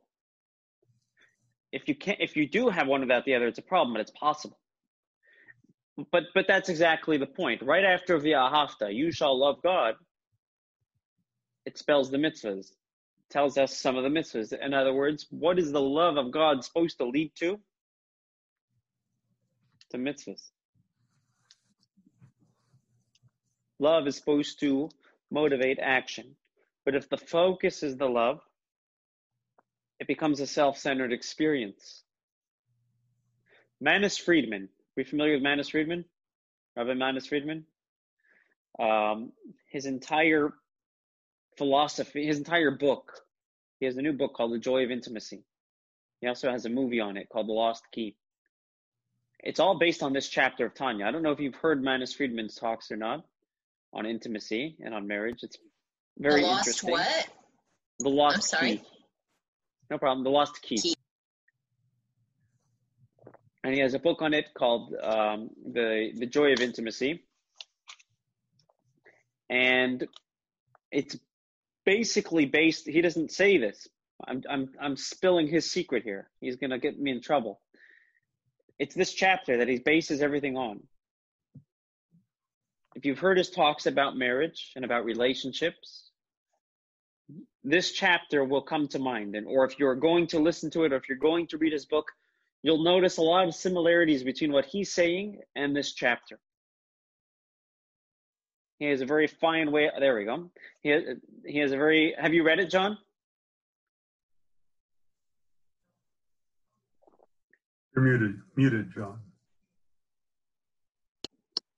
if 1.72 1.88
you 1.88 1.94
can't 1.94 2.20
if 2.20 2.36
you 2.36 2.48
do 2.48 2.68
have 2.68 2.86
one 2.86 3.00
without 3.00 3.24
the 3.24 3.34
other 3.34 3.46
it's 3.46 3.58
a 3.58 3.62
problem 3.62 3.94
but 3.94 4.00
it's 4.00 4.10
possible 4.12 4.58
but 6.12 6.24
but 6.34 6.46
that's 6.48 6.68
exactly 6.68 7.16
the 7.18 7.26
point 7.26 7.62
right 7.62 7.84
after 7.84 8.18
v'ahavta 8.18 8.94
you 8.94 9.12
shall 9.12 9.38
love 9.38 9.62
god 9.62 9.94
it 11.66 11.78
spells 11.78 12.10
the 12.10 12.16
mitzvahs 12.18 12.68
tells 13.30 13.58
us 13.58 13.76
some 13.76 13.96
of 13.96 14.04
the 14.04 14.10
mitzvahs 14.10 14.52
in 14.52 14.74
other 14.74 14.94
words 14.94 15.26
what 15.30 15.58
is 15.58 15.72
the 15.72 15.80
love 15.80 16.16
of 16.16 16.30
god 16.32 16.64
supposed 16.64 16.98
to 16.98 17.06
lead 17.06 17.32
to 17.36 17.58
to 19.90 19.98
mitzvahs 19.98 20.50
love 23.88 24.06
is 24.06 24.16
supposed 24.16 24.60
to 24.60 24.88
motivate 25.30 25.78
action 25.80 26.26
but 26.84 26.94
if 26.94 27.08
the 27.08 27.22
focus 27.36 27.82
is 27.82 27.96
the 27.96 28.12
love 28.20 28.40
it 30.00 30.06
becomes 30.06 30.40
a 30.40 30.46
self-centered 30.46 31.12
experience. 31.12 32.02
Manis 33.80 34.16
Friedman, 34.18 34.68
are 34.96 35.00
you 35.00 35.04
familiar 35.04 35.34
with 35.34 35.42
Manis 35.42 35.68
Friedman? 35.68 36.04
Rabbi 36.76 36.94
Manis 36.94 37.26
Friedman? 37.26 37.64
Um, 38.78 39.32
his 39.70 39.86
entire 39.86 40.52
philosophy, 41.56 42.26
his 42.26 42.38
entire 42.38 42.72
book, 42.72 43.12
he 43.78 43.86
has 43.86 43.96
a 43.96 44.02
new 44.02 44.12
book 44.12 44.34
called 44.34 44.52
The 44.52 44.58
Joy 44.58 44.84
of 44.84 44.90
Intimacy. 44.90 45.44
He 46.20 46.26
also 46.26 46.50
has 46.50 46.64
a 46.66 46.70
movie 46.70 47.00
on 47.00 47.16
it 47.16 47.28
called 47.28 47.48
The 47.48 47.52
Lost 47.52 47.84
Key. 47.92 48.16
It's 49.40 49.60
all 49.60 49.78
based 49.78 50.02
on 50.02 50.12
this 50.12 50.28
chapter 50.28 50.66
of 50.66 50.74
Tanya. 50.74 51.06
I 51.06 51.10
don't 51.10 51.22
know 51.22 51.32
if 51.32 51.40
you've 51.40 51.54
heard 51.54 51.84
Manis 51.84 52.14
Friedman's 52.14 52.56
talks 52.56 52.90
or 52.90 52.96
not 52.96 53.24
on 53.94 54.06
intimacy 54.06 54.76
and 54.84 54.94
on 54.94 55.06
marriage. 55.06 55.38
It's 55.42 55.56
very 56.18 56.42
the 56.42 56.46
lost 56.48 56.66
interesting. 56.66 56.90
what? 56.90 57.28
The 58.00 58.08
Lost 58.08 58.36
I'm 58.36 58.42
sorry? 58.42 58.76
Key. 58.76 58.82
No 59.90 59.98
problem. 59.98 60.24
The 60.24 60.30
Lost 60.30 60.60
Key. 60.62 60.76
Key. 60.76 60.94
And 63.62 63.72
he 63.72 63.80
has 63.80 63.94
a 63.94 63.98
book 63.98 64.20
on 64.20 64.34
it 64.34 64.52
called 64.52 64.94
um, 65.02 65.50
the 65.72 66.12
the 66.14 66.26
Joy 66.26 66.52
of 66.52 66.60
Intimacy, 66.60 67.24
and 69.48 70.06
it's 70.90 71.16
basically 71.86 72.44
based. 72.44 72.86
He 72.86 73.00
doesn't 73.00 73.30
say 73.30 73.56
this. 73.56 73.88
I'm 74.26 74.42
I'm 74.50 74.68
I'm 74.78 74.96
spilling 74.96 75.46
his 75.46 75.70
secret 75.70 76.02
here. 76.02 76.28
He's 76.40 76.56
gonna 76.56 76.78
get 76.78 77.00
me 77.00 77.10
in 77.10 77.22
trouble. 77.22 77.60
It's 78.78 78.94
this 78.94 79.14
chapter 79.14 79.58
that 79.58 79.68
he 79.68 79.78
bases 79.78 80.20
everything 80.20 80.58
on. 80.58 80.82
If 82.94 83.04
you've 83.04 83.18
heard 83.18 83.38
his 83.38 83.50
talks 83.50 83.86
about 83.86 84.16
marriage 84.16 84.72
and 84.76 84.84
about 84.84 85.04
relationships, 85.04 86.10
this 87.62 87.92
chapter 87.92 88.44
will 88.44 88.62
come 88.62 88.88
to 88.88 88.98
mind. 88.98 89.34
And 89.34 89.46
or 89.46 89.64
if 89.64 89.78
you're 89.78 89.94
going 89.94 90.26
to 90.28 90.38
listen 90.38 90.70
to 90.70 90.84
it 90.84 90.92
or 90.92 90.96
if 90.96 91.08
you're 91.08 91.18
going 91.18 91.46
to 91.48 91.58
read 91.58 91.72
his 91.72 91.86
book 91.86 92.06
you'll 92.64 92.82
notice 92.82 93.18
a 93.18 93.22
lot 93.22 93.46
of 93.46 93.54
similarities 93.54 94.24
between 94.24 94.50
what 94.50 94.64
he's 94.64 94.90
saying 94.90 95.38
and 95.54 95.76
this 95.76 95.92
chapter. 95.92 96.38
He 98.78 98.86
has 98.86 99.02
a 99.02 99.06
very 99.06 99.26
fine 99.26 99.70
way 99.70 99.90
there 99.98 100.16
we 100.16 100.24
go. 100.24 100.50
He 100.82 100.88
has, 100.88 101.02
he 101.44 101.58
has 101.58 101.72
a 101.72 101.76
very 101.76 102.14
have 102.18 102.32
you 102.32 102.42
read 102.42 102.58
it 102.58 102.70
john? 102.70 102.96
You're 107.94 108.04
muted, 108.04 108.40
muted, 108.56 108.92
John. 108.92 109.20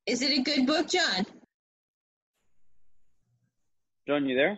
Is 0.06 0.22
it 0.22 0.38
a 0.38 0.42
good 0.42 0.66
book, 0.66 0.88
John? 0.88 1.26
john 4.08 4.24
you 4.24 4.36
there 4.36 4.56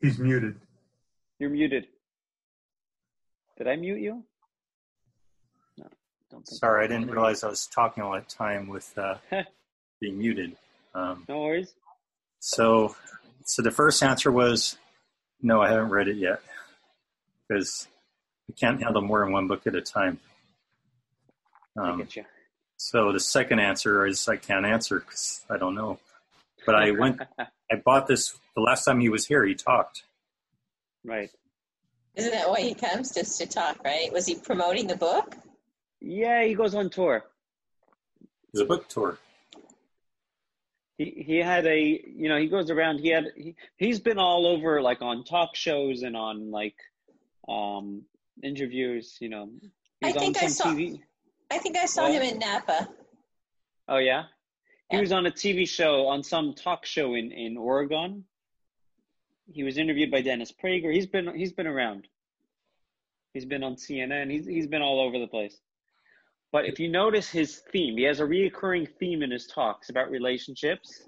He's 0.00 0.20
muted. 0.20 0.54
you're 1.40 1.50
muted 1.50 1.88
did 3.58 3.66
i 3.66 3.74
mute 3.74 4.00
you 4.00 4.22
no 5.76 5.86
don't 6.30 6.46
think 6.46 6.60
Sorry, 6.60 6.84
I 6.84 6.86
didn't 6.86 7.10
realize 7.10 7.42
I 7.42 7.48
was 7.48 7.66
talking 7.66 8.04
all 8.04 8.12
that 8.12 8.28
time 8.28 8.68
with 8.68 8.96
uh, 8.96 9.16
being 10.00 10.18
muted. 10.18 10.56
Um, 10.94 11.24
no 11.28 11.40
worries 11.40 11.74
so, 12.38 12.94
so 13.44 13.62
the 13.62 13.72
first 13.72 14.00
answer 14.04 14.30
was 14.30 14.76
no, 15.42 15.60
I 15.60 15.70
haven't 15.70 15.90
read 15.90 16.06
it 16.08 16.16
yet 16.16 16.40
because 17.48 17.88
I 18.48 18.52
can't 18.58 18.80
handle 18.80 19.02
more 19.02 19.20
than 19.24 19.32
one 19.32 19.48
book 19.48 19.66
at 19.66 19.74
a 19.74 19.80
time. 19.82 20.20
i 21.76 21.90
Um, 21.90 21.98
get 21.98 22.14
you 22.16 22.24
so 22.90 23.12
the 23.12 23.20
second 23.20 23.60
answer 23.60 24.06
is 24.06 24.28
I 24.28 24.36
can't 24.36 24.66
answer 24.66 25.00
because 25.00 25.42
I 25.48 25.56
don't 25.56 25.74
know. 25.74 25.98
But 26.66 26.74
I 26.74 26.90
went, 26.90 27.18
I 27.72 27.76
bought 27.82 28.06
this 28.06 28.38
the 28.54 28.60
last 28.60 28.84
time 28.84 29.00
he 29.00 29.08
was 29.08 29.26
here. 29.26 29.42
He 29.46 29.54
talked. 29.54 30.02
right 31.02 31.30
Isn't 32.14 32.32
that 32.32 32.48
why 32.50 32.60
he 32.60 32.74
comes 32.74 33.12
just 33.14 33.38
to 33.40 33.46
talk, 33.46 33.82
right? 33.84 34.12
Was 34.12 34.26
he 34.26 34.34
promoting 34.34 34.86
the 34.86 34.96
book? 34.96 35.28
yeah 36.00 36.44
he 36.44 36.54
goes 36.54 36.74
on 36.74 36.90
tour 36.90 37.16
It 38.20 38.28
was 38.52 38.60
a 38.60 38.66
book 38.66 38.86
tour. 38.88 39.16
he 40.98 41.06
he 41.28 41.36
had 41.38 41.64
a 41.66 41.78
you 42.22 42.28
know 42.28 42.38
he 42.44 42.48
goes 42.56 42.68
around 42.74 42.98
he 42.98 43.08
had 43.08 43.26
he, 43.34 43.54
he's 43.78 44.00
been 44.00 44.18
all 44.18 44.46
over 44.46 44.82
like 44.82 45.00
on 45.00 45.24
talk 45.24 45.56
shows 45.56 46.02
and 46.02 46.14
on 46.14 46.50
like 46.50 46.76
um 47.48 48.02
interviews 48.42 49.16
you 49.24 49.30
know 49.30 49.44
he 50.02 50.08
I 50.08 50.08
was 50.08 50.16
on 50.16 50.22
think 50.22 50.36
I 50.42 50.46
some 50.48 50.50
saw- 50.50 50.74
tv 50.74 51.00
I 51.50 51.58
think 51.58 51.76
I 51.76 51.86
saw 51.86 52.06
him 52.06 52.22
in 52.22 52.38
Napa. 52.38 52.88
oh 53.88 53.98
yeah? 53.98 54.24
He 54.90 54.96
Yeah. 54.96 55.00
was 55.00 55.12
on 55.12 55.26
a 55.26 55.30
tv 55.30 55.68
show 55.68 56.06
on 56.06 56.22
some 56.22 56.54
talk 56.54 56.84
show 56.86 57.14
in 57.14 57.32
in 57.32 57.56
oregon. 57.56 58.24
He 59.52 59.62
was 59.62 59.76
interviewed 59.78 60.10
by 60.10 60.20
dennis 60.22 60.52
prager. 60.52 60.92
He's 60.92 61.06
been 61.06 61.34
he's 61.34 61.52
been 61.52 61.66
around. 61.66 62.08
He's 63.32 63.44
been 63.44 63.62
on 63.62 63.76
cnn 63.76 64.30
he's 64.30 64.46
he's 64.46 64.66
been 64.66 64.82
all 64.82 65.00
over 65.00 65.18
the 65.18 65.26
place. 65.26 65.60
But 66.52 66.66
if 66.66 66.78
you 66.78 66.88
notice 66.88 67.28
his 67.28 67.58
theme 67.72 67.96
he 67.96 68.04
has 68.04 68.20
a 68.20 68.24
reoccurring 68.24 68.88
theme 68.98 69.22
in 69.22 69.30
his 69.30 69.46
talks 69.46 69.90
about 69.90 70.10
relationships. 70.10 71.02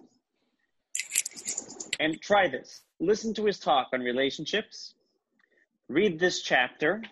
And 1.99 2.21
try 2.21 2.49
this. 2.49 2.83
Listen 3.01 3.33
to 3.35 3.45
his 3.47 3.59
talk 3.59 3.89
on 3.93 4.01
relationships. 4.01 4.95
Read 5.89 6.19
this 6.19 6.43
chapter 6.43 7.03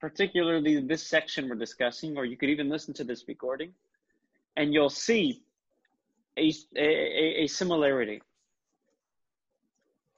particularly 0.00 0.80
this 0.80 1.06
section 1.06 1.48
we're 1.48 1.54
discussing 1.54 2.16
or 2.16 2.24
you 2.24 2.36
could 2.36 2.48
even 2.48 2.68
listen 2.68 2.94
to 2.94 3.04
this 3.04 3.24
recording 3.28 3.72
and 4.56 4.72
you'll 4.72 4.90
see 4.90 5.42
a, 6.36 6.52
a, 6.76 7.44
a 7.44 7.46
similarity. 7.46 8.22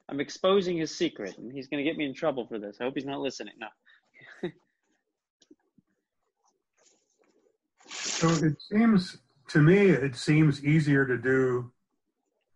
I'm 0.09 0.21
exposing 0.21 0.77
his 0.77 0.97
secret 0.97 1.37
and 1.38 1.53
he's 1.53 1.68
going 1.68 1.85
to 1.85 1.88
get 1.88 1.97
me 1.97 2.05
in 2.05 2.14
trouble 2.14 2.47
for 2.47 2.59
this. 2.59 2.77
I 2.81 2.85
hope 2.85 2.95
he's 2.95 3.05
not 3.05 3.21
listening. 3.21 3.55
No. 3.59 3.68
So 7.95 8.29
it 8.29 8.57
seems 8.62 9.18
to 9.49 9.61
me, 9.61 9.90
it 9.90 10.16
seems 10.16 10.64
easier 10.64 11.05
to 11.05 11.18
do 11.18 11.73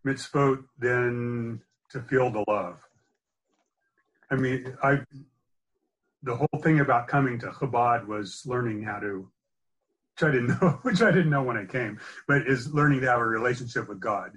mitzvot 0.05 0.63
than 0.79 1.61
to 1.91 2.01
feel 2.01 2.31
the 2.31 2.43
love. 2.47 2.79
I 4.31 4.35
mean, 4.35 4.75
I 4.81 4.99
the 6.23 6.35
whole 6.35 6.61
thing 6.61 6.79
about 6.79 7.07
coming 7.07 7.39
to 7.39 7.47
Chabad 7.47 8.07
was 8.07 8.43
learning 8.45 8.83
how 8.83 8.99
to, 8.99 9.29
which 10.19 10.23
I 10.23 10.31
didn't 10.31 10.47
know, 10.61 10.79
which 10.81 11.01
I 11.01 11.11
didn't 11.11 11.29
know 11.29 11.43
when 11.43 11.57
I 11.57 11.65
came, 11.65 11.99
but 12.27 12.47
is 12.47 12.73
learning 12.73 13.01
to 13.01 13.07
have 13.07 13.19
a 13.19 13.25
relationship 13.25 13.87
with 13.87 13.99
God. 13.99 14.31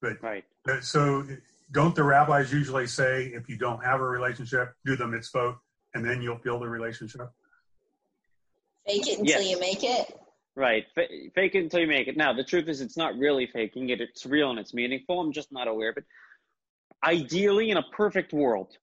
But 0.00 0.22
right 0.22 0.44
so, 0.82 1.26
don't 1.72 1.94
the 1.94 2.02
rabbis 2.02 2.52
usually 2.52 2.86
say 2.86 3.26
if 3.26 3.48
you 3.48 3.56
don't 3.56 3.82
have 3.84 4.00
a 4.00 4.04
relationship, 4.04 4.74
do 4.84 4.96
the 4.96 5.04
mitzvot, 5.04 5.56
and 5.94 6.04
then 6.04 6.20
you'll 6.22 6.38
feel 6.38 6.58
the 6.60 6.68
relationship? 6.68 7.28
Fake 8.86 9.06
it 9.08 9.18
until 9.18 9.40
Yes. 9.42 9.50
you 9.50 9.58
make 9.60 9.82
it. 9.82 10.16
right 10.54 10.84
Fa- 10.94 11.08
fake 11.34 11.54
it 11.54 11.64
until 11.64 11.80
you 11.80 11.86
make 11.86 12.08
it 12.08 12.16
now 12.16 12.32
the 12.32 12.44
truth 12.44 12.68
is 12.68 12.80
it's 12.80 12.96
not 12.96 13.16
really 13.18 13.46
faking 13.46 13.88
it 13.90 14.00
it's 14.00 14.24
real 14.24 14.48
and 14.50 14.58
it's 14.58 14.72
meaningful 14.72 15.20
i'm 15.20 15.32
just 15.32 15.50
not 15.52 15.66
aware 15.68 15.90
of 15.90 15.96
it 15.98 16.04
ideally 17.04 17.70
in 17.70 17.76
a 17.76 17.82
perfect 17.92 18.32
world 18.32 18.76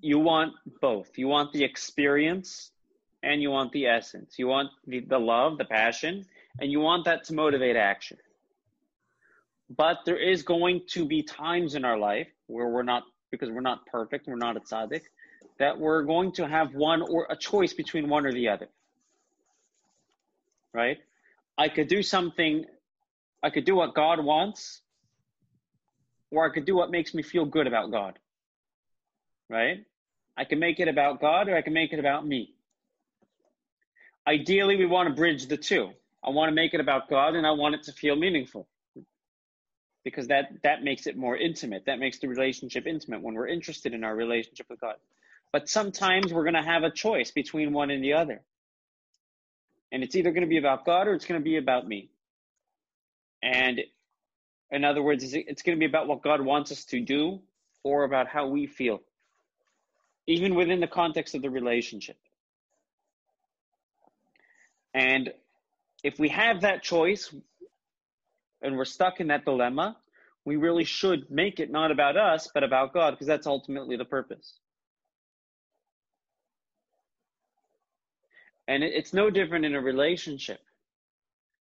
you 0.00 0.18
want 0.18 0.54
both. 0.80 1.18
You 1.18 1.28
want 1.28 1.52
the 1.52 1.64
experience 1.64 2.70
and 3.22 3.42
you 3.42 3.50
want 3.50 3.72
the 3.72 3.86
essence. 3.86 4.38
You 4.38 4.46
want 4.46 4.70
the, 4.86 5.00
the 5.00 5.18
love 5.18 5.58
the 5.58 5.64
passion 5.64 6.24
and 6.60 6.70
you 6.70 6.80
want 6.80 7.04
that 7.04 7.24
to 7.24 7.34
motivate 7.34 7.76
action. 7.76 8.16
But 9.76 9.98
there 10.06 10.16
is 10.16 10.42
going 10.42 10.82
to 10.90 11.04
be 11.04 11.22
times 11.22 11.74
in 11.74 11.84
our 11.84 11.98
life 11.98 12.28
where 12.46 12.68
we're 12.68 12.82
not 12.82 13.04
because 13.30 13.50
we're 13.50 13.60
not 13.60 13.84
perfect 13.86 14.26
we're 14.26 14.36
not 14.36 14.56
a 14.56 14.60
tzaddik 14.60 15.02
that 15.58 15.78
we're 15.78 16.02
going 16.02 16.32
to 16.32 16.48
have 16.48 16.74
one 16.74 17.02
or 17.02 17.26
a 17.28 17.36
choice 17.36 17.74
between 17.74 18.08
one 18.08 18.24
or 18.24 18.32
the 18.32 18.48
other. 18.48 18.68
Right? 20.72 20.98
I 21.58 21.68
could 21.68 21.88
do 21.88 22.02
something 22.02 22.64
i 23.42 23.50
could 23.50 23.64
do 23.64 23.74
what 23.74 23.94
god 23.94 24.24
wants 24.24 24.80
or 26.30 26.48
i 26.48 26.52
could 26.52 26.64
do 26.64 26.74
what 26.74 26.90
makes 26.90 27.14
me 27.14 27.22
feel 27.22 27.44
good 27.44 27.66
about 27.66 27.90
god 27.90 28.18
right 29.48 29.84
i 30.36 30.44
can 30.44 30.58
make 30.58 30.80
it 30.80 30.88
about 30.88 31.20
god 31.20 31.48
or 31.48 31.56
i 31.56 31.62
can 31.62 31.72
make 31.72 31.92
it 31.92 31.98
about 31.98 32.26
me 32.26 32.52
ideally 34.26 34.76
we 34.76 34.86
want 34.86 35.08
to 35.08 35.14
bridge 35.14 35.46
the 35.46 35.56
two 35.56 35.90
i 36.24 36.30
want 36.30 36.50
to 36.50 36.54
make 36.54 36.74
it 36.74 36.80
about 36.80 37.08
god 37.08 37.34
and 37.34 37.46
i 37.46 37.50
want 37.50 37.74
it 37.74 37.82
to 37.84 37.92
feel 37.92 38.16
meaningful 38.16 38.66
because 40.04 40.28
that 40.28 40.50
that 40.62 40.82
makes 40.82 41.06
it 41.06 41.16
more 41.16 41.36
intimate. 41.36 41.84
That 41.86 41.98
makes 41.98 42.18
the 42.18 42.28
relationship 42.28 42.86
intimate 42.86 43.20
when 43.20 43.34
we're 43.34 43.48
interested 43.48 43.92
in 43.92 44.04
our 44.04 44.14
relationship 44.14 44.66
with 44.70 44.80
God. 44.80 44.94
But 45.52 45.68
sometimes 45.68 46.32
we're 46.32 46.44
going 46.44 46.54
to 46.54 46.62
have 46.62 46.82
a 46.82 46.90
choice 46.90 47.30
between 47.30 47.72
one 47.72 47.90
and 47.90 48.02
the 48.02 48.14
other. 48.14 48.40
And 49.92 50.02
it's 50.02 50.14
either 50.16 50.30
going 50.30 50.42
to 50.42 50.48
be 50.48 50.58
about 50.58 50.84
God 50.86 51.08
or 51.08 51.14
it's 51.14 51.26
going 51.26 51.40
to 51.40 51.44
be 51.44 51.56
about 51.56 51.86
me. 51.86 52.10
And 53.42 53.80
in 54.70 54.84
other 54.84 55.02
words, 55.02 55.24
it's 55.24 55.62
going 55.62 55.76
to 55.76 55.80
be 55.80 55.86
about 55.86 56.06
what 56.06 56.22
God 56.22 56.40
wants 56.42 56.72
us 56.72 56.84
to 56.86 57.00
do 57.00 57.40
or 57.82 58.04
about 58.04 58.28
how 58.28 58.48
we 58.48 58.66
feel, 58.66 59.00
even 60.28 60.54
within 60.54 60.78
the 60.78 60.86
context 60.86 61.34
of 61.34 61.40
the 61.40 61.50
relationship. 61.50 62.16
And 64.92 65.32
if 66.04 66.18
we 66.18 66.28
have 66.28 66.60
that 66.60 66.82
choice 66.82 67.34
and 68.60 68.76
we're 68.76 68.84
stuck 68.84 69.20
in 69.20 69.28
that 69.28 69.46
dilemma, 69.46 69.96
we 70.44 70.56
really 70.56 70.84
should 70.84 71.30
make 71.30 71.60
it 71.60 71.70
not 71.70 71.90
about 71.90 72.16
us, 72.16 72.48
but 72.52 72.62
about 72.62 72.92
God, 72.92 73.12
because 73.12 73.26
that's 73.26 73.46
ultimately 73.46 73.96
the 73.96 74.04
purpose. 74.04 74.58
And 78.66 78.84
it's 78.84 79.14
no 79.14 79.30
different 79.30 79.64
in 79.64 79.74
a 79.74 79.80
relationship, 79.80 80.60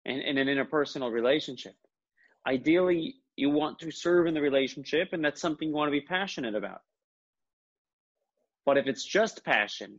in, 0.07 0.20
in 0.20 0.38
an 0.38 0.48
interpersonal 0.48 1.12
relationship. 1.12 1.74
Ideally, 2.46 3.16
you 3.37 3.50
want 3.50 3.79
to 3.81 3.90
serve 3.90 4.27
in 4.27 4.33
the 4.33 4.40
relationship, 4.40 5.09
and 5.12 5.22
that's 5.22 5.40
something 5.40 5.68
you 5.68 5.74
want 5.74 5.88
to 5.88 5.92
be 5.92 6.00
passionate 6.00 6.55
about. 6.55 6.81
But 8.66 8.79
if 8.79 8.87
it's 8.87 9.05
just 9.05 9.44
passion 9.44 9.98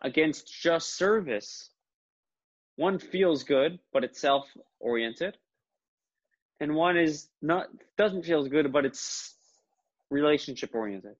against 0.00 0.52
just 0.52 0.96
service, 0.96 1.70
one 2.76 2.98
feels 2.98 3.44
good, 3.44 3.78
but 3.92 4.04
it's 4.04 4.20
self 4.20 4.46
oriented. 4.78 5.36
And 6.60 6.74
one 6.74 6.98
is 6.98 7.28
not, 7.40 7.68
doesn't 7.96 8.24
feel 8.24 8.44
good, 8.46 8.72
but 8.72 8.84
it's 8.84 9.34
relationship 10.10 10.74
oriented. 10.74 11.16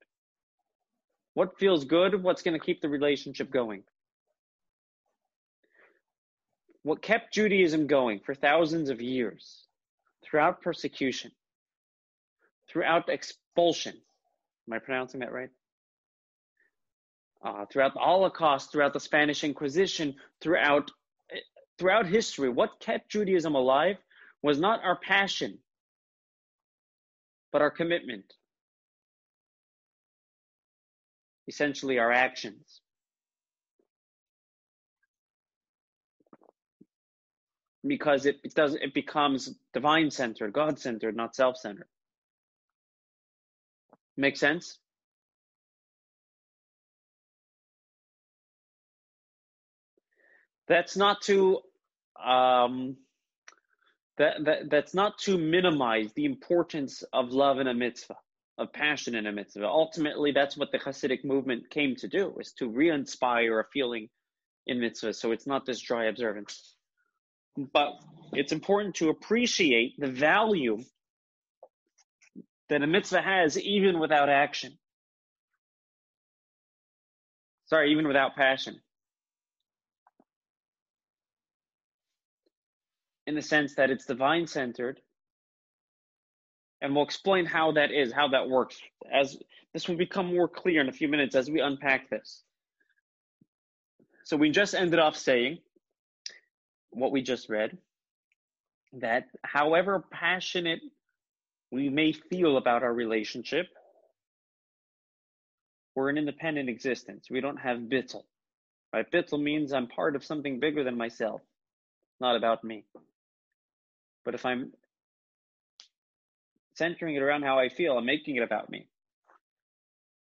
What 1.34 1.58
feels 1.58 1.84
good? 1.84 2.22
What's 2.22 2.42
going 2.42 2.58
to 2.58 2.64
keep 2.64 2.80
the 2.80 2.88
relationship 2.88 3.50
going? 3.50 3.82
What 6.82 7.02
kept 7.02 7.32
Judaism 7.32 7.86
going 7.86 8.20
for 8.20 8.34
thousands 8.34 8.88
of 8.88 9.00
years, 9.00 9.66
throughout 10.24 10.62
persecution, 10.62 11.30
throughout 12.68 13.08
expulsion. 13.08 13.94
Am 14.66 14.72
I 14.72 14.78
pronouncing 14.78 15.20
that 15.20 15.32
right? 15.32 15.50
Uh, 17.42 17.64
throughout 17.72 17.94
the 17.94 18.00
Holocaust, 18.00 18.70
throughout 18.70 18.92
the 18.92 19.00
Spanish 19.00 19.44
Inquisition, 19.44 20.14
throughout 20.42 20.90
throughout 21.78 22.06
history, 22.06 22.50
what 22.50 22.78
kept 22.80 23.10
Judaism 23.10 23.54
alive 23.54 23.96
was 24.42 24.60
not 24.60 24.84
our 24.84 24.96
passion, 24.98 25.58
but 27.52 27.62
our 27.62 27.70
commitment. 27.70 28.24
Essentially, 31.48 31.98
our 31.98 32.12
actions. 32.12 32.82
Because 37.86 38.26
it, 38.26 38.36
does 38.54 38.74
it 38.74 38.92
becomes 38.92 39.54
divine 39.72 40.10
centered, 40.10 40.52
God 40.52 40.78
centered, 40.78 41.16
not 41.16 41.34
self 41.34 41.56
centered. 41.56 41.88
Make 44.18 44.36
sense? 44.36 44.78
That's 50.70 50.96
not 50.96 51.20
to 51.22 51.58
um, 52.24 52.96
that, 54.18 54.44
that 54.44 54.70
that's 54.70 54.94
not 54.94 55.18
to 55.22 55.36
minimize 55.36 56.12
the 56.14 56.26
importance 56.26 57.02
of 57.12 57.30
love 57.30 57.58
in 57.58 57.66
a 57.66 57.74
mitzvah, 57.74 58.14
of 58.56 58.72
passion 58.72 59.16
in 59.16 59.26
a 59.26 59.32
mitzvah. 59.32 59.66
Ultimately, 59.66 60.30
that's 60.30 60.56
what 60.56 60.70
the 60.70 60.78
Hasidic 60.78 61.24
movement 61.24 61.70
came 61.70 61.96
to 61.96 62.06
do, 62.08 62.36
is 62.38 62.52
to 62.58 62.68
re-inspire 62.68 63.58
a 63.58 63.64
feeling 63.72 64.08
in 64.66 64.78
mitzvah. 64.78 65.12
So 65.12 65.32
it's 65.32 65.46
not 65.46 65.66
this 65.66 65.80
dry 65.80 66.04
observance. 66.04 66.76
But 67.56 67.94
it's 68.32 68.52
important 68.52 68.94
to 68.96 69.08
appreciate 69.08 69.94
the 69.98 70.06
value 70.06 70.78
that 72.68 72.82
a 72.82 72.86
mitzvah 72.86 73.22
has 73.22 73.58
even 73.58 73.98
without 73.98 74.28
action. 74.28 74.78
Sorry, 77.66 77.90
even 77.90 78.06
without 78.06 78.36
passion. 78.36 78.80
In 83.30 83.36
the 83.36 83.42
sense 83.42 83.76
that 83.76 83.90
it's 83.90 84.06
divine 84.06 84.48
centered. 84.48 85.00
And 86.82 86.96
we'll 86.96 87.04
explain 87.04 87.46
how 87.46 87.70
that 87.70 87.92
is, 87.92 88.12
how 88.12 88.26
that 88.26 88.48
works, 88.48 88.76
as 89.12 89.36
this 89.72 89.86
will 89.86 89.96
become 89.96 90.34
more 90.34 90.48
clear 90.48 90.80
in 90.80 90.88
a 90.88 90.92
few 90.92 91.06
minutes 91.06 91.36
as 91.36 91.48
we 91.48 91.60
unpack 91.60 92.10
this. 92.10 92.42
So 94.24 94.36
we 94.36 94.50
just 94.50 94.74
ended 94.74 94.98
off 94.98 95.14
saying 95.14 95.58
what 96.90 97.12
we 97.12 97.22
just 97.22 97.48
read 97.48 97.78
that 98.94 99.26
however 99.44 100.04
passionate 100.10 100.80
we 101.70 101.88
may 101.88 102.10
feel 102.10 102.56
about 102.56 102.82
our 102.82 102.92
relationship, 102.92 103.68
we're 105.94 106.10
an 106.10 106.18
independent 106.18 106.68
existence. 106.68 107.28
We 107.30 107.40
don't 107.40 107.58
have 107.58 107.78
bittul. 107.78 108.24
Right? 108.92 109.08
Bittul 109.08 109.40
means 109.40 109.72
I'm 109.72 109.86
part 109.86 110.16
of 110.16 110.24
something 110.24 110.58
bigger 110.58 110.82
than 110.82 110.98
myself, 110.98 111.42
not 112.20 112.34
about 112.34 112.64
me. 112.64 112.86
But 114.24 114.34
if 114.34 114.44
I'm 114.44 114.72
centering 116.74 117.14
it 117.14 117.22
around 117.22 117.42
how 117.42 117.58
I 117.58 117.68
feel, 117.68 117.96
I'm 117.96 118.06
making 118.06 118.36
it 118.36 118.42
about 118.42 118.70
me. 118.70 118.86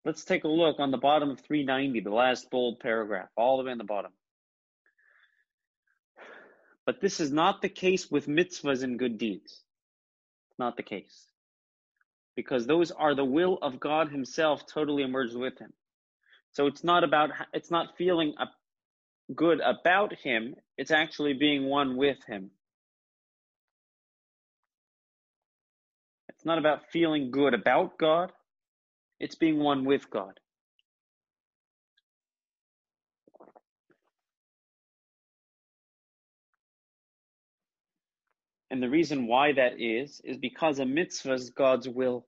Let's 0.04 0.24
take 0.24 0.44
a 0.44 0.48
look 0.48 0.78
on 0.78 0.90
the 0.90 0.98
bottom 0.98 1.30
of 1.30 1.40
390, 1.40 2.00
the 2.00 2.10
last 2.10 2.50
bold 2.50 2.80
paragraph, 2.80 3.28
all 3.36 3.58
the 3.58 3.64
way 3.64 3.72
in 3.72 3.78
the 3.78 3.84
bottom. 3.84 4.12
But 6.86 7.00
this 7.00 7.20
is 7.20 7.30
not 7.30 7.60
the 7.60 7.68
case 7.68 8.10
with 8.10 8.26
mitzvahs 8.26 8.82
and 8.82 8.98
good 8.98 9.18
deeds. 9.18 9.62
Not 10.58 10.76
the 10.76 10.82
case. 10.82 11.26
Because 12.34 12.66
those 12.66 12.90
are 12.90 13.14
the 13.14 13.24
will 13.24 13.58
of 13.60 13.78
God 13.78 14.10
Himself 14.10 14.66
totally 14.66 15.02
emerged 15.02 15.36
with 15.36 15.58
Him. 15.58 15.72
So 16.52 16.66
it's 16.66 16.82
not 16.82 17.04
about, 17.04 17.30
it's 17.52 17.70
not 17.70 17.96
feeling 17.96 18.34
good 19.34 19.60
about 19.60 20.14
Him, 20.14 20.56
it's 20.76 20.90
actually 20.90 21.34
being 21.34 21.66
one 21.66 21.96
with 21.96 22.18
Him. 22.26 22.50
It's 26.40 26.46
not 26.46 26.56
about 26.56 26.90
feeling 26.90 27.30
good 27.30 27.52
about 27.52 27.98
God, 27.98 28.32
it's 29.18 29.34
being 29.34 29.58
one 29.58 29.84
with 29.84 30.08
God. 30.08 30.40
And 38.70 38.82
the 38.82 38.88
reason 38.88 39.26
why 39.26 39.52
that 39.52 39.82
is, 39.82 40.22
is 40.24 40.38
because 40.38 40.78
a 40.78 40.86
mitzvah 40.86 41.34
is 41.34 41.50
God's 41.50 41.86
will. 41.86 42.24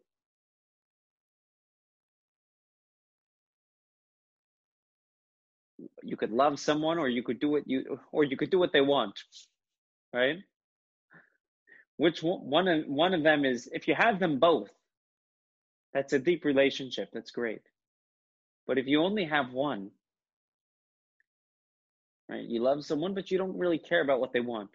You 6.02 6.18
could 6.18 6.32
love 6.32 6.60
someone 6.60 6.98
or 6.98 7.08
you 7.08 7.22
could 7.22 7.40
do 7.40 7.48
what 7.48 7.62
you 7.66 7.98
or 8.12 8.24
you 8.24 8.36
could 8.36 8.50
do 8.50 8.58
what 8.58 8.74
they 8.74 8.82
want. 8.82 9.18
Right? 10.12 10.40
Which 12.02 12.20
one 12.20 12.66
of, 12.66 12.84
one 12.88 13.14
of 13.14 13.22
them 13.22 13.44
is, 13.44 13.68
if 13.72 13.86
you 13.86 13.94
have 13.96 14.18
them 14.18 14.40
both, 14.40 14.72
that's 15.94 16.12
a 16.12 16.18
deep 16.18 16.44
relationship. 16.44 17.10
That's 17.12 17.30
great. 17.30 17.62
But 18.66 18.76
if 18.76 18.88
you 18.88 19.00
only 19.00 19.24
have 19.26 19.52
one, 19.52 19.92
right, 22.28 22.42
you 22.42 22.60
love 22.60 22.84
someone, 22.84 23.14
but 23.14 23.30
you 23.30 23.38
don't 23.38 23.56
really 23.56 23.78
care 23.78 24.02
about 24.02 24.18
what 24.18 24.32
they 24.32 24.40
want. 24.40 24.70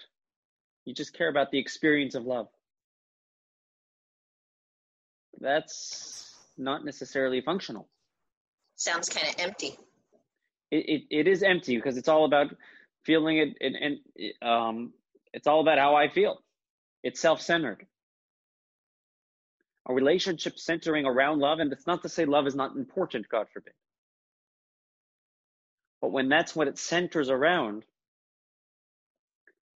You 0.86 0.94
just 0.94 1.14
care 1.18 1.28
about 1.28 1.52
the 1.52 1.60
experience 1.60 2.16
of 2.16 2.24
love. 2.24 2.48
That's 5.42 6.34
not 6.58 6.86
necessarily 6.86 7.42
functional. 7.42 7.90
Sounds 8.78 9.10
kind 9.10 9.28
of 9.28 9.36
empty. 9.38 9.78
It, 10.72 10.86
it, 10.88 11.04
it 11.10 11.28
is 11.28 11.44
empty 11.44 11.76
because 11.76 11.98
it's 11.98 12.08
all 12.08 12.24
about 12.24 12.56
feeling 13.04 13.40
it 13.40 13.50
and, 13.60 13.76
and 13.76 14.50
um, 14.50 14.94
it's 15.34 15.46
all 15.46 15.60
about 15.60 15.78
how 15.78 15.94
I 15.94 16.08
feel. 16.08 16.42
It's 17.04 17.20
self 17.20 17.42
centered. 17.42 17.86
A 19.90 19.94
relationship 19.94 20.60
centering 20.60 21.06
around 21.06 21.40
love, 21.40 21.60
and 21.60 21.72
it's 21.72 21.88
not 21.88 22.02
to 22.04 22.10
say 22.10 22.26
love 22.26 22.48
is 22.48 22.56
not 22.56 22.76
important, 22.76 23.30
God 23.30 23.48
forbid. 23.54 23.74
But 26.02 26.12
when 26.12 26.30
that's 26.30 26.56
what 26.56 26.68
it 26.68 26.78
centers 26.78 27.30
around, 27.30 27.86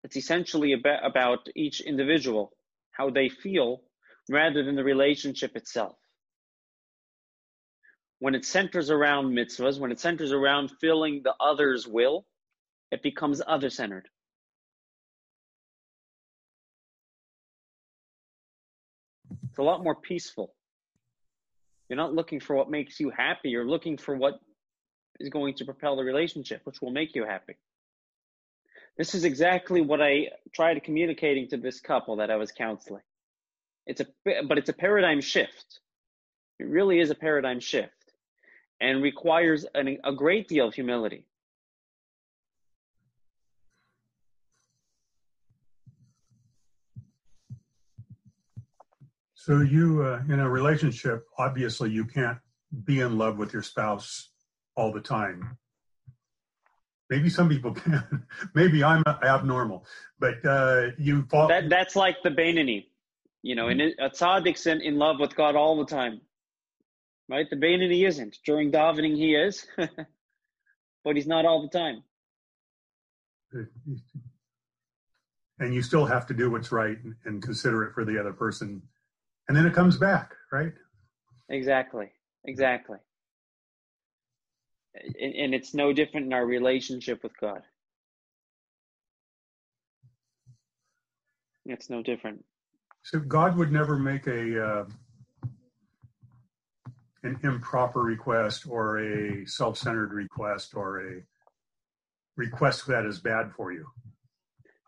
it's 0.04 0.16
essentially 0.16 0.72
about, 0.72 1.48
each 1.54 1.80
individual, 1.80 2.52
how 2.92 3.10
they 3.10 3.28
feel, 3.28 3.82
rather 4.30 4.64
than 4.64 4.76
the 4.76 4.84
relationship 4.84 5.56
itself. 5.56 5.96
When 8.20 8.34
it 8.34 8.44
centers 8.44 8.90
around 8.90 9.32
mitzvahs, 9.32 9.78
when 9.78 9.92
it 9.92 10.00
centers 10.00 10.32
around 10.32 10.70
filling 10.80 11.22
the 11.22 11.34
other's 11.38 11.86
will, 11.86 12.26
it 12.90 13.02
becomes 13.02 13.42
other 13.46 13.70
centered. 13.70 14.08
It's 19.58 19.64
a 19.64 19.66
lot 19.66 19.82
more 19.82 19.96
peaceful. 19.96 20.54
You're 21.88 21.96
not 21.96 22.14
looking 22.14 22.38
for 22.38 22.54
what 22.54 22.70
makes 22.70 23.00
you 23.00 23.10
happy. 23.10 23.48
You're 23.48 23.66
looking 23.66 23.98
for 23.98 24.14
what 24.14 24.34
is 25.18 25.30
going 25.30 25.54
to 25.54 25.64
propel 25.64 25.96
the 25.96 26.04
relationship, 26.04 26.60
which 26.62 26.80
will 26.80 26.92
make 26.92 27.16
you 27.16 27.24
happy. 27.24 27.56
This 28.96 29.16
is 29.16 29.24
exactly 29.24 29.80
what 29.80 30.00
I 30.00 30.28
tried 30.54 30.80
communicating 30.84 31.48
to 31.48 31.56
this 31.56 31.80
couple 31.80 32.18
that 32.18 32.30
I 32.30 32.36
was 32.36 32.52
counseling. 32.52 33.02
It's 33.84 34.00
a, 34.00 34.06
but 34.46 34.58
it's 34.58 34.68
a 34.68 34.72
paradigm 34.72 35.20
shift. 35.20 35.80
It 36.60 36.68
really 36.68 37.00
is 37.00 37.10
a 37.10 37.16
paradigm 37.16 37.58
shift 37.58 37.90
and 38.80 39.02
requires 39.02 39.66
an, 39.74 39.98
a 40.04 40.12
great 40.12 40.46
deal 40.46 40.68
of 40.68 40.74
humility. 40.74 41.26
So 49.48 49.60
you, 49.60 50.02
uh, 50.02 50.20
in 50.28 50.40
a 50.40 50.50
relationship, 50.50 51.24
obviously 51.38 51.90
you 51.90 52.04
can't 52.04 52.36
be 52.84 53.00
in 53.00 53.16
love 53.16 53.38
with 53.38 53.54
your 53.54 53.62
spouse 53.62 54.28
all 54.76 54.92
the 54.92 55.00
time. 55.00 55.56
Maybe 57.08 57.30
some 57.30 57.48
people 57.48 57.72
can. 57.74 58.26
Maybe 58.54 58.84
I'm 58.84 59.02
abnormal, 59.06 59.86
but 60.18 60.44
uh, 60.44 60.88
you 60.98 61.22
fall. 61.30 61.48
That, 61.48 61.70
that's 61.70 61.96
like 61.96 62.16
the 62.22 62.28
Beinoni. 62.28 62.88
You 63.40 63.54
know, 63.54 63.68
in 63.68 63.80
a 63.80 64.10
tzaddik's 64.10 64.66
in, 64.66 64.82
in 64.82 64.98
love 64.98 65.18
with 65.18 65.34
God 65.34 65.56
all 65.56 65.78
the 65.78 65.86
time, 65.86 66.20
right? 67.30 67.48
The 67.48 67.56
Beinoni 67.56 68.06
isn't. 68.06 68.36
During 68.44 68.70
davening, 68.70 69.16
he 69.16 69.34
is, 69.34 69.66
but 69.78 71.16
he's 71.16 71.26
not 71.26 71.46
all 71.46 71.62
the 71.62 71.78
time. 71.78 72.04
And 75.58 75.74
you 75.74 75.80
still 75.80 76.04
have 76.04 76.26
to 76.26 76.34
do 76.34 76.50
what's 76.50 76.70
right 76.70 76.98
and 77.24 77.42
consider 77.42 77.84
it 77.84 77.94
for 77.94 78.04
the 78.04 78.20
other 78.20 78.34
person, 78.34 78.82
and 79.48 79.56
then 79.56 79.66
it 79.66 79.74
comes 79.74 79.96
back, 79.96 80.34
right? 80.52 80.72
Exactly. 81.48 82.10
Exactly. 82.44 82.98
And, 85.20 85.34
and 85.34 85.54
it's 85.54 85.74
no 85.74 85.92
different 85.92 86.26
in 86.26 86.32
our 86.32 86.46
relationship 86.46 87.22
with 87.22 87.32
God. 87.40 87.62
It's 91.66 91.90
no 91.90 92.02
different. 92.02 92.44
So 93.02 93.18
God 93.18 93.56
would 93.56 93.70
never 93.70 93.98
make 93.98 94.26
a 94.26 94.64
uh, 94.64 94.84
an 97.22 97.38
improper 97.42 98.00
request 98.00 98.66
or 98.68 99.00
a 99.00 99.46
self-centered 99.46 100.12
request 100.12 100.74
or 100.74 101.00
a 101.00 101.22
request 102.36 102.86
that 102.86 103.04
is 103.04 103.18
bad 103.18 103.52
for 103.56 103.72
you. 103.72 103.86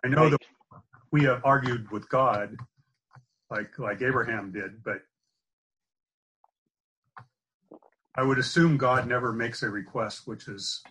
I 0.05 0.09
know 0.09 0.23
right. 0.23 0.31
that 0.31 0.41
we 1.11 1.25
have 1.25 1.43
argued 1.45 1.91
with 1.91 2.09
God, 2.09 2.57
like 3.51 3.79
like 3.79 4.03
Abraham 4.03 4.53
did, 4.53 4.83
but 4.85 5.03
I 8.15 8.23
would 8.23 8.39
assume 8.39 8.77
God 8.77 9.07
never 9.07 9.33
makes 9.33 9.63
a 9.63 9.69
request 9.69 10.27
which 10.27 10.49
is 10.49 10.83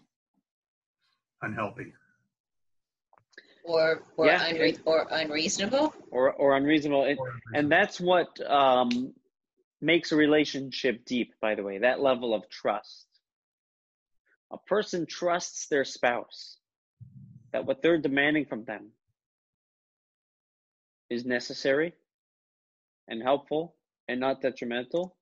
unhealthy. 1.42 1.94
Or 3.64 4.04
or, 4.18 4.26
yeah, 4.26 4.50
unre- 4.50 4.80
or 4.86 5.08
unreasonable? 5.10 5.94
Or 6.12 6.34
or 6.34 6.56
unreasonable. 6.58 7.04
And, 7.04 7.20
and 7.54 7.72
that's 7.72 8.00
what 8.00 8.40
um, 8.50 9.14
makes 9.82 10.12
a 10.12 10.16
relationship 10.16 11.06
deep 11.06 11.34
by 11.42 11.56
the 11.56 11.64
way 11.64 11.80
that 11.80 12.02
level 12.02 12.34
of 12.34 12.50
trust. 12.50 13.06
A 14.52 14.58
person 14.58 15.06
trusts 15.06 15.68
their 15.68 15.86
spouse 15.86 16.58
that 17.54 17.66
what 17.66 17.82
they're 17.82 18.00
demanding 18.00 18.46
from 18.46 18.64
them 18.66 18.92
is 21.10 21.26
necessary 21.26 21.94
and 23.10 23.22
helpful 23.22 23.76
and 24.08 24.20
not 24.20 24.42
detrimental 24.42 25.16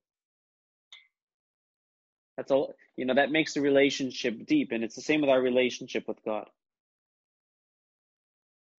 that's 2.36 2.52
all 2.52 2.76
you 2.95 3.06
know 3.06 3.15
that 3.15 3.32
makes 3.32 3.54
the 3.54 3.62
relationship 3.62 4.45
deep 4.45 4.71
and 4.71 4.84
it's 4.84 4.95
the 4.95 5.02
same 5.02 5.21
with 5.21 5.30
our 5.30 5.41
relationship 5.41 6.08
with 6.08 6.23
god 6.23 6.47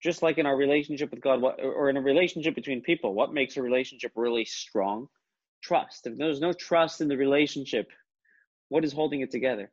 just 0.03 0.23
like 0.23 0.39
in 0.39 0.47
our 0.47 0.57
relationship 0.57 1.11
with 1.11 1.21
God, 1.21 1.41
what, 1.41 1.61
or 1.61 1.91
in 1.91 1.97
a 1.97 2.01
relationship 2.01 2.55
between 2.55 2.83
people, 2.83 3.15
what 3.15 3.35
makes 3.35 3.57
a 3.57 3.63
relationship 3.63 4.13
really 4.15 4.45
strong? 4.45 5.09
Trust. 5.63 6.07
If 6.07 6.17
there's 6.17 6.41
no 6.41 6.53
trust 6.53 7.01
in 7.01 7.09
the 7.09 7.17
relationship, 7.17 7.91
what 8.69 8.85
is 8.85 8.93
holding 8.93 9.23
it 9.23 9.31
together? 9.31 9.71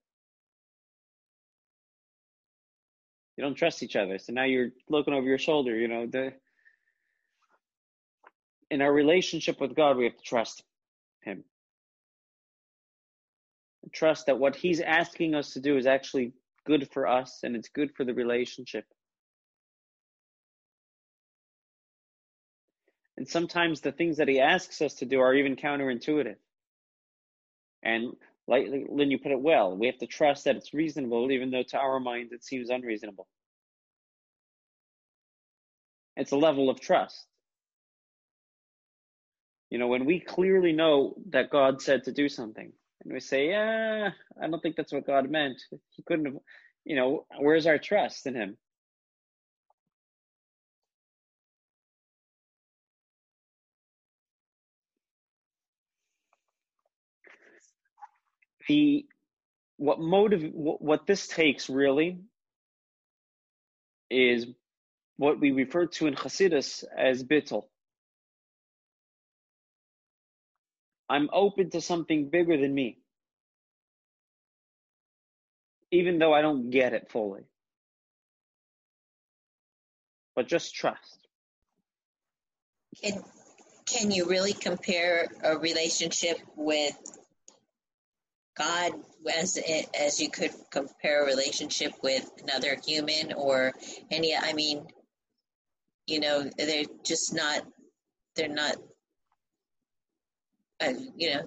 You 3.37 3.43
don't 3.43 3.55
trust 3.55 3.83
each 3.83 3.95
other, 3.95 4.17
so 4.17 4.33
now 4.33 4.45
you're 4.45 4.69
looking 4.89 5.13
over 5.13 5.27
your 5.27 5.37
shoulder. 5.37 5.75
You 5.75 5.87
know 5.87 6.07
the. 6.07 6.33
In 8.71 8.81
our 8.81 8.91
relationship 8.91 9.61
with 9.61 9.75
God, 9.75 9.97
we 9.97 10.05
have 10.05 10.17
to 10.17 10.23
trust 10.23 10.63
Him. 11.21 11.43
Trust 13.93 14.25
that 14.25 14.39
what 14.39 14.55
He's 14.55 14.81
asking 14.81 15.35
us 15.35 15.53
to 15.53 15.59
do 15.59 15.77
is 15.77 15.85
actually 15.85 16.33
good 16.65 16.89
for 16.91 17.07
us 17.07 17.41
and 17.43 17.55
it's 17.55 17.69
good 17.69 17.91
for 17.95 18.03
the 18.03 18.13
relationship. 18.13 18.85
And 23.17 23.27
sometimes 23.27 23.81
the 23.81 23.91
things 23.91 24.17
that 24.17 24.27
he 24.27 24.41
asks 24.41 24.81
us 24.81 24.95
to 24.95 25.05
do 25.05 25.21
are 25.21 25.33
even 25.33 25.55
counterintuitive. 25.55 26.35
And 27.81 28.15
like 28.47 28.67
Lynn, 28.89 29.11
you 29.11 29.19
put 29.19 29.31
it 29.31 29.39
well, 29.39 29.75
we 29.75 29.87
have 29.87 29.97
to 29.99 30.07
trust 30.07 30.45
that 30.45 30.55
it's 30.55 30.73
reasonable, 30.73 31.31
even 31.31 31.49
though 31.49 31.63
to 31.63 31.77
our 31.77 31.99
minds 31.99 32.33
it 32.33 32.43
seems 32.43 32.69
unreasonable. 32.69 33.27
It's 36.17 36.31
a 36.31 36.37
level 36.37 36.69
of 36.69 36.79
trust. 36.79 37.25
You 39.71 39.79
know, 39.79 39.87
when 39.87 40.05
we 40.05 40.19
clearly 40.21 40.73
know 40.73 41.15
that 41.31 41.49
God 41.51 41.81
said 41.81 42.05
to 42.05 42.13
do 42.13 42.29
something, 42.29 42.73
and 43.03 43.13
we 43.13 43.19
say, 43.21 43.49
"Yeah, 43.49 44.11
I 44.41 44.47
don't 44.47 44.61
think 44.61 44.75
that's 44.77 44.93
what 44.93 45.07
God 45.07 45.29
meant. 45.29 45.61
He 45.91 46.03
couldn't 46.03 46.25
have." 46.27 46.37
You 46.85 46.95
know, 46.97 47.27
where's 47.39 47.67
our 47.67 47.79
trust 47.79 48.27
in 48.27 48.35
Him? 48.35 48.57
the 58.67 59.05
what 59.77 59.99
motive 59.99 60.43
what, 60.53 60.81
this 61.07 61.27
takes 61.27 61.69
really 61.69 62.19
is 64.09 64.47
what 65.17 65.39
we 65.39 65.51
refer 65.51 65.87
to 65.87 66.07
in 66.07 66.15
Hasidus 66.15 66.83
as 66.97 67.23
bittul. 67.23 67.65
I'm 71.09 71.29
open 71.31 71.69
to 71.71 71.81
something 71.81 72.29
bigger 72.29 72.57
than 72.57 72.73
me, 72.73 72.97
even 75.91 76.17
though 76.17 76.33
I 76.33 76.41
don't 76.41 76.69
get 76.71 76.93
it 76.93 77.09
fully. 77.11 77.43
But 80.35 80.47
just 80.47 80.75
trust. 80.75 81.27
Can, 83.01 83.23
can 83.85 84.11
you 84.11 84.25
really 84.27 84.53
compare 84.53 85.27
a 85.43 85.57
relationship 85.57 86.37
with 86.55 86.95
God 88.57 88.93
as 89.33 89.59
as 89.99 90.21
you 90.21 90.29
could 90.29 90.51
compare 90.71 91.23
a 91.23 91.25
relationship 91.25 91.93
with 92.01 92.29
another 92.41 92.77
human 92.85 93.33
or 93.33 93.73
any 94.11 94.35
I 94.35 94.53
mean 94.53 94.87
you 96.07 96.19
know 96.19 96.49
they're 96.57 96.85
just 97.03 97.33
not 97.33 97.65
they're 98.35 98.47
not 98.47 98.75
uh, 100.81 100.93
you 101.15 101.33
know 101.33 101.41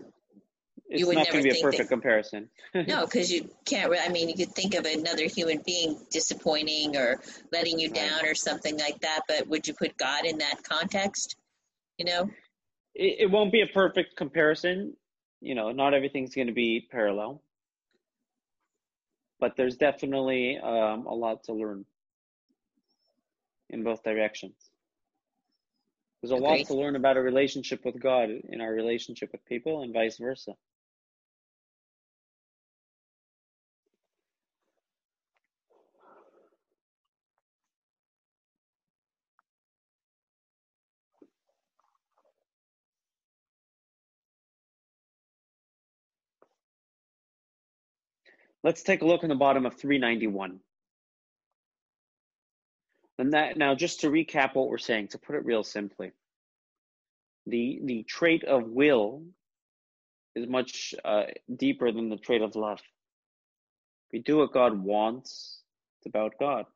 it's 0.91 1.01
you 1.01 1.13
not 1.13 1.31
going 1.31 1.45
to 1.45 1.51
be 1.51 1.59
a 1.59 1.63
perfect 1.63 1.83
that, 1.83 1.95
comparison. 1.95 2.49
no, 2.75 3.05
because 3.05 3.31
you 3.31 3.51
can't. 3.67 3.93
I 4.01 4.09
mean, 4.09 4.31
you 4.31 4.35
could 4.35 4.55
think 4.55 4.75
of 4.75 4.87
another 4.87 5.25
human 5.25 5.61
being 5.67 5.99
disappointing 6.11 6.97
or 6.97 7.21
letting 7.53 7.79
you 7.79 7.91
down 7.91 8.25
or 8.25 8.35
something 8.35 8.79
like 8.79 8.99
that. 9.01 9.21
But 9.29 9.49
would 9.49 9.69
you 9.69 9.75
put 9.75 9.99
God 9.99 10.25
in 10.25 10.39
that 10.39 10.63
context? 10.63 11.37
You 11.99 12.07
know, 12.07 12.31
it, 12.95 13.17
it 13.21 13.31
won't 13.31 13.53
be 13.53 13.61
a 13.61 13.67
perfect 13.67 14.17
comparison 14.17 14.95
you 15.41 15.55
know, 15.55 15.71
not 15.71 15.95
everything's 15.95 16.35
going 16.35 16.49
to 16.49 16.53
be 16.53 16.87
parallel, 16.91 17.43
but 19.41 19.57
there's 19.57 19.77
definitely 19.77 20.59
um, 20.59 21.07
a 21.07 21.15
lot 21.15 21.45
to 21.45 21.53
learn 21.53 21.85
in 23.71 23.85
both 23.85 24.03
directions. 24.03 24.68
There's 26.23 26.33
a 26.33 26.37
lot 26.37 26.67
to 26.67 26.75
learn 26.75 26.97
about 26.97 27.17
a 27.17 27.23
relationship 27.23 27.85
with 27.85 28.01
God 28.01 28.31
in 28.31 28.61
our 28.61 28.73
relationship 28.73 29.31
with 29.33 29.45
people 29.47 29.83
and 29.83 29.93
vice 29.93 30.19
versa. 30.19 30.55
Let's 48.65 48.83
take 48.83 49.03
a 49.03 49.07
look 49.07 49.23
in 49.23 49.29
the 49.29 49.37
bottom 49.37 49.67
of 49.67 49.77
391. 49.77 50.59
And 53.19 53.35
that 53.35 53.57
now 53.59 53.75
just 53.75 54.01
to 54.03 54.11
recap 54.11 54.55
what 54.55 54.69
we're 54.69 54.79
saying, 54.79 55.09
to 55.09 55.19
put 55.19 55.37
it 55.37 55.45
real 55.47 55.65
simply. 55.65 56.13
the 57.47 57.81
the 57.85 58.03
trait 58.05 58.45
of 58.45 58.65
will 58.69 59.23
is 60.37 60.49
much 60.49 60.95
uh, 61.05 61.25
deeper 61.55 61.93
than 61.93 62.09
the 62.11 62.17
trait 62.17 62.43
of 62.43 62.57
love. 62.57 62.81
We 64.13 64.21
do 64.21 64.39
what 64.39 64.53
God 64.53 64.83
wants. 64.83 65.63
It's 65.99 66.07
about 66.07 66.35
God. 66.41 66.67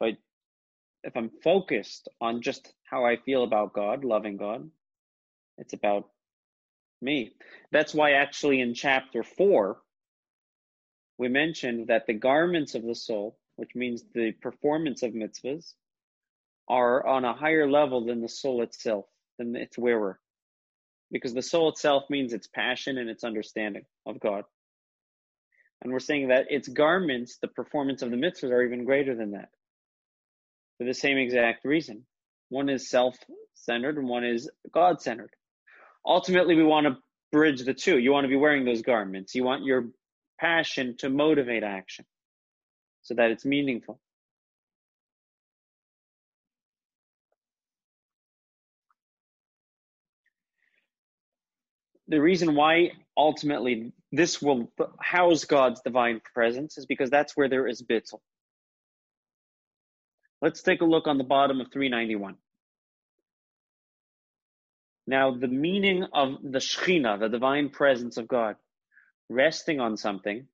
If 0.00 0.02
I 0.02 0.18
if 1.08 1.16
I'm 1.16 1.30
focused 1.44 2.08
on 2.20 2.42
just 2.42 2.72
how 2.84 3.04
I 3.06 3.16
feel 3.16 3.44
about 3.44 3.74
God, 3.74 4.04
loving 4.04 4.36
God, 4.36 4.70
it's 5.58 5.74
about 5.74 6.08
me. 7.02 7.32
That's 7.72 7.94
why 7.94 8.12
actually 8.12 8.60
in 8.60 8.74
chapter 8.74 9.22
four, 9.22 9.78
we 11.18 11.28
mentioned 11.28 11.88
that 11.88 12.06
the 12.06 12.14
garments 12.14 12.74
of 12.74 12.84
the 12.84 12.94
soul, 12.96 13.38
which 13.56 13.74
means 13.74 14.04
the 14.14 14.32
performance 14.32 15.02
of 15.02 15.12
mitzvahs, 15.12 15.74
are 16.68 17.06
on 17.06 17.24
a 17.24 17.34
higher 17.34 17.70
level 17.70 18.04
than 18.04 18.20
the 18.20 18.28
soul 18.28 18.62
itself, 18.62 19.04
than 19.38 19.54
its 19.54 19.76
wearer. 19.78 20.18
Because 21.10 21.34
the 21.34 21.42
soul 21.42 21.68
itself 21.68 22.04
means 22.10 22.32
its 22.32 22.48
passion 22.48 22.98
and 22.98 23.10
its 23.10 23.24
understanding 23.24 23.84
of 24.06 24.18
God. 24.18 24.44
And 25.82 25.92
we're 25.92 26.00
saying 26.00 26.28
that 26.28 26.46
its 26.48 26.66
garments, 26.68 27.38
the 27.40 27.48
performance 27.48 28.02
of 28.02 28.10
the 28.10 28.16
mitzvahs, 28.16 28.50
are 28.50 28.62
even 28.62 28.84
greater 28.84 29.14
than 29.14 29.32
that. 29.32 29.50
For 30.78 30.84
the 30.84 30.94
same 30.94 31.18
exact 31.18 31.64
reason. 31.64 32.06
One 32.48 32.68
is 32.68 32.88
self 32.88 33.16
centered 33.54 33.98
and 33.98 34.08
one 34.08 34.24
is 34.24 34.50
God 34.72 35.02
centered. 35.02 35.30
Ultimately, 36.06 36.56
we 36.56 36.64
want 36.64 36.86
to 36.86 36.96
bridge 37.30 37.62
the 37.62 37.74
two. 37.74 37.98
You 37.98 38.12
want 38.12 38.24
to 38.24 38.28
be 38.28 38.36
wearing 38.36 38.64
those 38.64 38.82
garments. 38.82 39.34
You 39.34 39.44
want 39.44 39.64
your 39.64 39.88
passion 40.40 40.96
to 40.98 41.08
motivate 41.08 41.62
action 41.62 42.04
so 43.04 43.14
that 43.14 43.30
it's 43.30 43.44
meaningful. 43.44 44.00
the 52.08 52.20
reason 52.20 52.54
why 52.54 52.92
ultimately 53.16 53.92
this 54.12 54.40
will 54.42 54.70
house 55.00 55.44
God's 55.44 55.80
divine 55.80 56.20
presence 56.34 56.76
is 56.78 56.86
because 56.86 57.10
that's 57.10 57.36
where 57.36 57.48
there 57.48 57.66
is 57.66 57.82
bittul. 57.82 58.20
Let's 60.42 60.62
take 60.62 60.82
a 60.82 60.86
look 60.86 61.06
on 61.06 61.16
the 61.18 61.24
bottom 61.24 61.60
of 61.60 61.68
391. 61.72 62.36
Now, 65.06 65.34
the 65.34 65.48
meaning 65.48 66.06
of 66.12 66.38
the 66.42 66.58
Shekhinah, 66.58 67.20
the 67.20 67.28
divine 67.28 67.70
presence 67.70 68.16
of 68.16 68.28
God, 68.28 68.56
resting 69.28 69.80
on 69.80 69.96
something, 69.96 70.46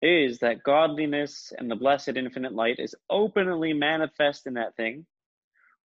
is 0.00 0.38
that 0.40 0.62
godliness 0.62 1.52
and 1.56 1.70
the 1.70 1.76
blessed 1.76 2.16
infinite 2.16 2.52
light 2.52 2.78
is 2.78 2.94
openly 3.10 3.72
manifest 3.72 4.46
in 4.46 4.54
that 4.54 4.76
thing, 4.76 5.06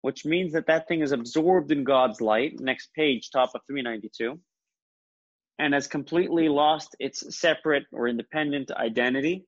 which 0.01 0.25
means 0.25 0.53
that 0.53 0.67
that 0.67 0.87
thing 0.87 1.01
is 1.01 1.11
absorbed 1.11 1.71
in 1.71 1.83
God's 1.83 2.21
light. 2.21 2.59
Next 2.59 2.93
page, 2.93 3.29
top 3.31 3.51
of 3.55 3.61
392 3.67 4.39
and 5.61 5.75
has 5.75 5.85
completely 5.85 6.49
lost 6.49 6.95
its 6.99 7.37
separate 7.37 7.83
or 7.93 8.07
independent 8.07 8.71
identity 8.71 9.45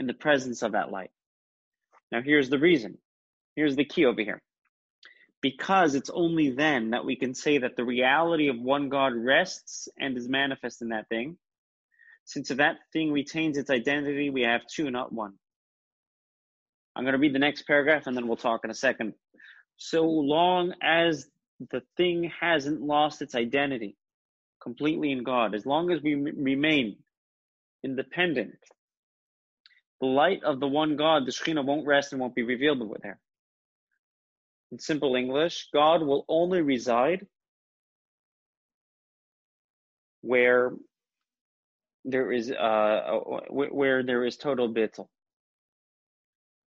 in 0.00 0.08
the 0.08 0.12
presence 0.12 0.62
of 0.62 0.72
that 0.72 0.90
light. 0.90 1.12
Now, 2.10 2.20
here's 2.20 2.50
the 2.50 2.58
reason. 2.58 2.98
Here's 3.54 3.76
the 3.76 3.84
key 3.84 4.06
over 4.06 4.20
here. 4.22 4.42
Because 5.40 5.94
it's 5.94 6.10
only 6.10 6.50
then 6.50 6.90
that 6.90 7.04
we 7.04 7.14
can 7.14 7.34
say 7.34 7.58
that 7.58 7.76
the 7.76 7.84
reality 7.84 8.48
of 8.48 8.58
one 8.58 8.88
God 8.88 9.12
rests 9.14 9.88
and 9.96 10.16
is 10.16 10.28
manifest 10.28 10.82
in 10.82 10.88
that 10.88 11.08
thing. 11.08 11.38
Since 12.30 12.50
that 12.50 12.76
thing 12.92 13.10
retains 13.10 13.58
its 13.58 13.70
identity, 13.70 14.30
we 14.30 14.42
have 14.42 14.60
two, 14.72 14.88
not 14.88 15.12
one. 15.12 15.32
I'm 16.94 17.02
going 17.02 17.14
to 17.14 17.18
read 17.18 17.34
the 17.34 17.40
next 17.40 17.66
paragraph 17.66 18.06
and 18.06 18.16
then 18.16 18.28
we'll 18.28 18.36
talk 18.36 18.60
in 18.62 18.70
a 18.70 18.74
second. 18.74 19.14
So 19.78 20.04
long 20.04 20.72
as 20.80 21.26
the 21.72 21.82
thing 21.96 22.30
hasn't 22.40 22.82
lost 22.82 23.20
its 23.20 23.34
identity, 23.34 23.96
completely 24.62 25.10
in 25.10 25.24
God, 25.24 25.56
as 25.56 25.66
long 25.66 25.90
as 25.90 26.02
we 26.02 26.14
remain 26.14 26.98
independent, 27.82 28.54
the 30.00 30.06
light 30.06 30.44
of 30.44 30.60
the 30.60 30.68
one 30.68 30.94
God, 30.96 31.26
the 31.26 31.32
Shekhinah, 31.32 31.64
won't 31.64 31.84
rest 31.84 32.12
and 32.12 32.20
won't 32.20 32.36
be 32.36 32.44
revealed 32.44 32.88
with 32.88 33.02
her. 33.02 33.18
In 34.70 34.78
simple 34.78 35.16
English, 35.16 35.66
God 35.74 36.04
will 36.04 36.24
only 36.28 36.62
reside 36.62 37.26
where 40.20 40.70
there 42.04 42.32
is 42.32 42.50
uh, 42.50 43.18
where 43.50 44.02
there 44.02 44.24
is 44.24 44.36
total 44.36 44.72
bittul. 44.72 45.08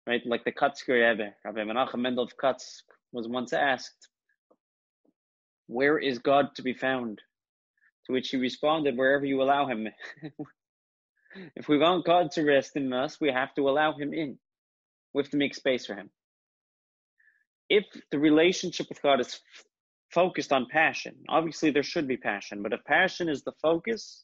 Right, 0.08 0.22
like 0.26 0.44
the 0.44 0.52
Kotzker 0.52 0.90
Rebbe, 0.90 1.32
Rabbi 1.44 1.62
Menachem 1.62 2.00
Mendel 2.00 2.26
of 2.26 2.38
Kotsk 2.38 2.84
was 3.12 3.28
once 3.28 3.54
asked, 3.54 4.10
"Where 5.68 5.98
is 5.98 6.20
God 6.20 6.56
to 6.56 6.62
be 6.62 6.74
found?" 6.74 7.22
To 8.06 8.14
which 8.14 8.30
he 8.30 8.38
responded, 8.38 8.98
Wherever 8.98 9.26
you 9.26 9.42
allow 9.42 9.68
him. 9.68 9.88
if 11.56 11.68
we 11.68 11.78
want 11.78 12.06
God 12.06 12.32
to 12.32 12.44
rest 12.44 12.76
in 12.76 12.94
us, 12.94 13.20
we 13.20 13.32
have 13.32 13.54
to 13.56 13.68
allow 13.70 13.94
him 13.98 14.14
in. 14.14 14.38
We 15.14 15.24
have 15.24 15.32
to 15.32 15.38
make 15.38 15.56
space 15.56 15.86
for 15.86 15.96
him. 15.96 16.10
If 17.70 17.86
the 18.12 18.20
relationship 18.20 18.90
with 18.90 19.02
God 19.02 19.22
is 19.22 19.28
f- 19.28 19.64
focused 20.12 20.54
on 20.54 20.68
passion, 20.72 21.16
obviously 21.30 21.72
there 21.72 21.84
should 21.84 22.08
be 22.08 22.18
passion, 22.18 22.62
but 22.62 22.74
if 22.74 22.84
passion 22.86 23.28
is 23.28 23.44
the 23.44 23.54
focus, 23.62 24.24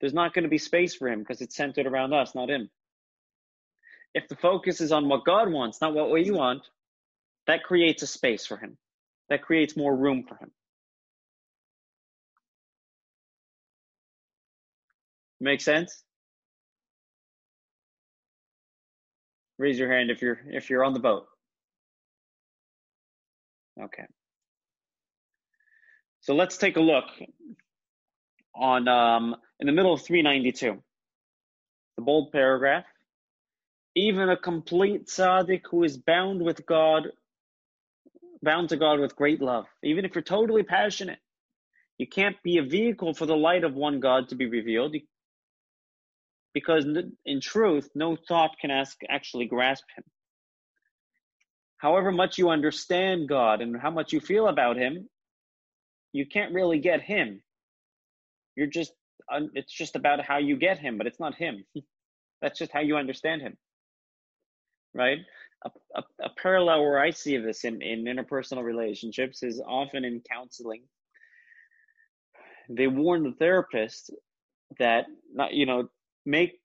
there's 0.00 0.14
not 0.14 0.34
going 0.34 0.44
to 0.44 0.48
be 0.48 0.58
space 0.58 0.94
for 0.94 1.08
him 1.08 1.20
because 1.20 1.40
it's 1.40 1.56
centered 1.56 1.86
around 1.86 2.12
us, 2.12 2.34
not 2.34 2.50
him. 2.50 2.70
If 4.14 4.28
the 4.28 4.36
focus 4.36 4.80
is 4.80 4.92
on 4.92 5.08
what 5.08 5.24
God 5.24 5.50
wants, 5.50 5.80
not 5.80 5.94
what 5.94 6.10
we 6.10 6.30
want, 6.30 6.62
that 7.46 7.64
creates 7.64 8.02
a 8.02 8.06
space 8.06 8.46
for 8.46 8.56
him. 8.56 8.76
That 9.28 9.42
creates 9.42 9.76
more 9.76 9.94
room 9.94 10.24
for 10.28 10.36
him. 10.36 10.50
Make 15.40 15.60
sense? 15.60 16.02
Raise 19.58 19.78
your 19.78 19.92
hand 19.92 20.10
if 20.10 20.22
you're 20.22 20.40
if 20.48 20.70
you're 20.70 20.84
on 20.84 20.94
the 20.94 21.00
boat. 21.00 21.26
Okay. 23.80 24.04
So 26.20 26.34
let's 26.34 26.56
take 26.56 26.76
a 26.76 26.80
look 26.80 27.04
on 28.54 28.88
um, 28.88 29.36
in 29.60 29.66
the 29.66 29.72
middle 29.72 29.92
of 29.92 30.02
392, 30.02 30.82
the 31.96 32.02
bold 32.02 32.32
paragraph. 32.32 32.84
Even 33.94 34.28
a 34.28 34.36
complete 34.36 35.06
tzaddik 35.06 35.62
who 35.70 35.84
is 35.84 35.96
bound 35.96 36.42
with 36.42 36.66
God, 36.66 37.08
bound 38.42 38.70
to 38.70 38.76
God 38.76 38.98
with 38.98 39.14
great 39.14 39.40
love, 39.40 39.66
even 39.82 40.04
if 40.04 40.14
you're 40.14 40.22
totally 40.22 40.64
passionate, 40.64 41.18
you 41.98 42.06
can't 42.08 42.36
be 42.42 42.58
a 42.58 42.62
vehicle 42.62 43.14
for 43.14 43.26
the 43.26 43.36
light 43.36 43.62
of 43.62 43.74
one 43.74 44.00
God 44.00 44.28
to 44.30 44.34
be 44.34 44.46
revealed. 44.46 44.96
Because 46.52 46.86
in 47.24 47.40
truth, 47.40 47.88
no 47.94 48.16
thought 48.16 48.58
can 48.60 48.70
ask, 48.70 48.98
actually 49.08 49.46
grasp 49.46 49.84
him. 49.96 50.04
However 51.78 52.10
much 52.10 52.38
you 52.38 52.50
understand 52.50 53.28
God 53.28 53.60
and 53.60 53.80
how 53.80 53.90
much 53.90 54.12
you 54.12 54.20
feel 54.20 54.48
about 54.48 54.76
him, 54.76 55.08
you 56.12 56.26
can't 56.26 56.54
really 56.54 56.78
get 56.78 57.02
him. 57.02 57.42
You're 58.56 58.68
just, 58.68 58.92
it's 59.54 59.72
just 59.72 59.96
about 59.96 60.24
how 60.24 60.38
you 60.38 60.56
get 60.56 60.78
him, 60.78 60.98
but 60.98 61.06
it's 61.06 61.20
not 61.20 61.34
him. 61.34 61.64
That's 62.42 62.58
just 62.58 62.72
how 62.72 62.80
you 62.80 62.96
understand 62.96 63.42
him. 63.42 63.56
Right? 64.94 65.18
A, 65.64 65.70
a, 65.96 66.02
a 66.26 66.30
parallel 66.40 66.82
where 66.82 67.00
I 67.00 67.10
see 67.10 67.36
this 67.38 67.64
in, 67.64 67.80
in 67.82 68.04
interpersonal 68.04 68.62
relationships 68.62 69.42
is 69.42 69.62
often 69.66 70.04
in 70.04 70.22
counseling. 70.30 70.82
They 72.68 72.86
warn 72.86 73.24
the 73.24 73.32
therapist 73.32 74.10
that 74.78 75.06
not 75.32 75.52
you 75.52 75.66
know 75.66 75.88
make 76.24 76.60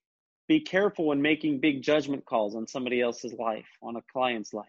be 0.48 0.60
careful 0.60 1.06
when 1.06 1.22
making 1.22 1.60
big 1.60 1.80
judgment 1.82 2.24
calls 2.24 2.56
on 2.56 2.66
somebody 2.66 3.00
else's 3.00 3.32
life, 3.32 3.68
on 3.82 3.94
a 3.94 4.02
client's 4.12 4.52
life. 4.52 4.66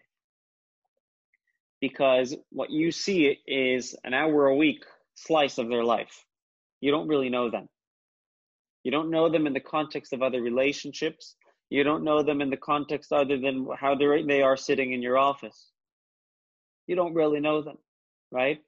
Because 1.80 2.36
what 2.50 2.70
you 2.70 2.92
see 2.92 3.36
is 3.48 3.96
an 4.04 4.14
hour 4.14 4.46
a 4.46 4.54
week 4.54 4.84
slice 5.14 5.58
of 5.58 5.68
their 5.68 5.82
life. 5.82 6.24
You 6.82 6.90
don't 6.90 7.08
really 7.08 7.30
know 7.30 7.48
them. 7.48 7.68
You 8.82 8.90
don't 8.90 9.10
know 9.10 9.30
them 9.30 9.46
in 9.46 9.54
the 9.54 9.60
context 9.60 10.12
of 10.12 10.20
other 10.20 10.42
relationships. 10.42 11.36
You 11.70 11.84
don't 11.84 12.04
know 12.04 12.22
them 12.22 12.42
in 12.42 12.50
the 12.50 12.56
context 12.56 13.12
other 13.12 13.38
than 13.38 13.68
how 13.78 13.94
they 13.94 14.42
are 14.42 14.56
sitting 14.56 14.92
in 14.92 15.00
your 15.00 15.16
office. 15.16 15.70
You 16.88 16.96
don't 16.96 17.14
really 17.14 17.40
know 17.40 17.62
them, 17.62 17.78
right? 18.32 18.58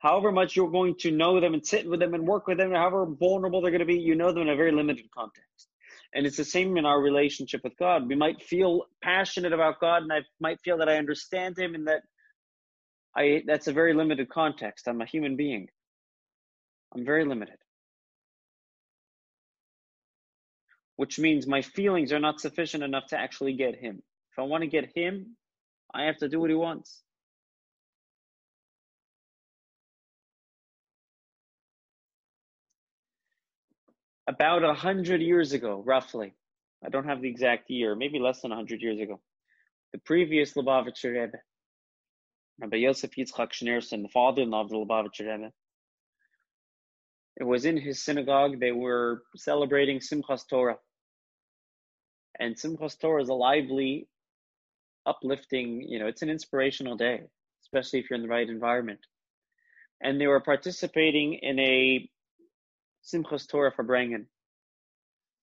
However 0.00 0.32
much 0.32 0.56
you're 0.56 0.70
going 0.70 0.96
to 1.00 1.12
know 1.12 1.40
them 1.40 1.54
and 1.54 1.64
sit 1.64 1.88
with 1.88 2.00
them 2.00 2.12
and 2.12 2.26
work 2.26 2.48
with 2.48 2.58
them, 2.58 2.72
however 2.72 3.06
vulnerable 3.06 3.62
they're 3.62 3.70
going 3.70 3.80
to 3.80 3.86
be, 3.86 3.98
you 3.98 4.16
know 4.16 4.32
them 4.32 4.42
in 4.42 4.48
a 4.48 4.56
very 4.56 4.72
limited 4.72 5.06
context. 5.16 5.68
And 6.12 6.26
it's 6.26 6.38
the 6.38 6.44
same 6.44 6.76
in 6.76 6.86
our 6.86 7.00
relationship 7.00 7.60
with 7.62 7.76
God. 7.78 8.08
We 8.08 8.16
might 8.16 8.42
feel 8.42 8.86
passionate 9.00 9.52
about 9.52 9.80
God, 9.80 10.02
and 10.02 10.12
I 10.12 10.22
might 10.40 10.60
feel 10.60 10.78
that 10.78 10.88
I 10.88 10.96
understand 10.96 11.56
Him, 11.56 11.76
and 11.76 11.86
that 11.86 12.02
I 13.16 13.44
that's 13.46 13.68
a 13.68 13.72
very 13.72 13.94
limited 13.94 14.28
context. 14.28 14.88
I'm 14.88 15.00
a 15.00 15.06
human 15.06 15.36
being. 15.36 15.68
I'm 16.94 17.04
very 17.04 17.24
limited. 17.24 17.59
which 21.00 21.18
means 21.18 21.46
my 21.46 21.62
feelings 21.62 22.12
are 22.12 22.20
not 22.20 22.38
sufficient 22.40 22.82
enough 22.82 23.06
to 23.06 23.18
actually 23.18 23.54
get 23.54 23.74
him. 23.74 24.02
If 24.32 24.38
I 24.38 24.42
want 24.42 24.64
to 24.64 24.68
get 24.68 24.94
him, 24.94 25.34
I 25.94 26.02
have 26.02 26.18
to 26.18 26.28
do 26.28 26.38
what 26.38 26.50
he 26.50 26.56
wants. 26.56 27.00
About 34.28 34.62
a 34.62 34.74
hundred 34.74 35.22
years 35.22 35.54
ago, 35.54 35.82
roughly, 35.86 36.34
I 36.84 36.90
don't 36.90 37.06
have 37.06 37.22
the 37.22 37.30
exact 37.30 37.70
year, 37.70 37.94
maybe 37.94 38.18
less 38.18 38.42
than 38.42 38.52
a 38.52 38.56
hundred 38.56 38.82
years 38.82 39.00
ago, 39.00 39.22
the 39.94 39.98
previous 40.00 40.52
Lubavitcher 40.52 41.18
Rebbe, 41.18 41.38
Rabbi 42.60 42.76
Yosef 42.76 43.12
Yitzchak 43.12 43.52
Schneerson, 43.52 44.02
the 44.02 44.10
father-in-law 44.12 44.64
of 44.64 44.68
the 44.68 44.76
Lubavitcher 44.76 45.32
Rebbe, 45.32 45.50
it 47.40 47.44
was 47.44 47.64
in 47.64 47.78
his 47.78 48.02
synagogue. 48.02 48.60
They 48.60 48.72
were 48.72 49.22
celebrating 49.34 50.00
Simchas 50.00 50.46
Torah. 50.46 50.76
And 52.40 52.56
Simchas 52.56 52.98
Torah 52.98 53.22
is 53.22 53.28
a 53.28 53.34
lively, 53.34 54.08
uplifting, 55.04 55.82
you 55.82 55.98
know, 55.98 56.06
it's 56.06 56.22
an 56.22 56.30
inspirational 56.30 56.96
day, 56.96 57.20
especially 57.62 57.98
if 58.00 58.08
you're 58.08 58.16
in 58.16 58.22
the 58.22 58.28
right 58.28 58.48
environment. 58.48 59.00
And 60.02 60.18
they 60.18 60.26
were 60.26 60.40
participating 60.40 61.34
in 61.34 61.58
a 61.58 62.08
Simchas 63.04 63.46
Torah 63.46 63.72
Farbrengen. 63.72 64.24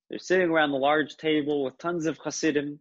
They're 0.09 0.17
sitting 0.17 0.49
around 0.49 0.71
the 0.71 0.77
large 0.77 1.17
table 1.17 1.63
with 1.63 1.77
tons 1.77 2.07
of 2.07 2.17
Hasidim, 2.17 2.79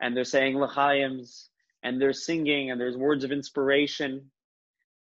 and 0.00 0.16
they're 0.16 0.24
saying 0.24 0.58
L'chaims, 0.58 1.48
and 1.84 2.00
they're 2.00 2.12
singing, 2.12 2.72
and 2.72 2.80
there's 2.80 2.96
words 2.96 3.22
of 3.22 3.30
inspiration, 3.30 4.32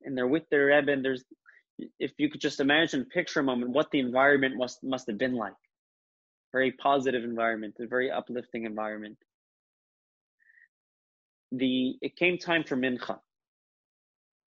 and 0.04 0.18
they're 0.18 0.26
with 0.26 0.50
their 0.50 0.68
Rebbe, 0.68 0.92
and 0.92 1.06
there's, 1.06 1.24
if 2.00 2.14
you 2.18 2.32
could 2.32 2.42
just 2.42 2.60
imagine, 2.62 3.06
picture 3.06 3.42
a 3.42 3.44
moment, 3.44 3.72
what 3.72 3.92
the 3.92 4.00
environment 4.00 4.56
must, 4.58 4.84
must 4.84 5.06
have 5.08 5.20
been 5.20 5.36
like. 5.36 5.54
Very 6.58 6.72
positive 6.72 7.24
environment, 7.24 7.76
a 7.80 7.86
very 7.86 8.10
uplifting 8.10 8.66
environment. 8.66 9.18
The, 11.52 11.98
it 12.02 12.16
came 12.16 12.40
time 12.40 12.64
for 12.64 12.76
Mincha, 12.76 13.20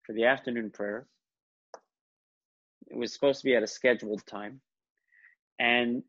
for 0.04 0.14
the 0.14 0.26
afternoon 0.26 0.72
prayer. 0.72 1.06
It 2.89 2.97
was 2.97 3.14
supposed 3.14 3.41
to 3.41 3.45
be 3.45 3.56
at 3.56 3.62
a 3.62 3.68
scheduled 3.68 4.26
time. 4.26 4.62
And 5.60 6.02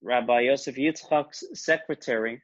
Rabbi 0.00 0.42
Yosef 0.42 0.76
Yitzchak's 0.76 1.42
secretary 1.54 2.42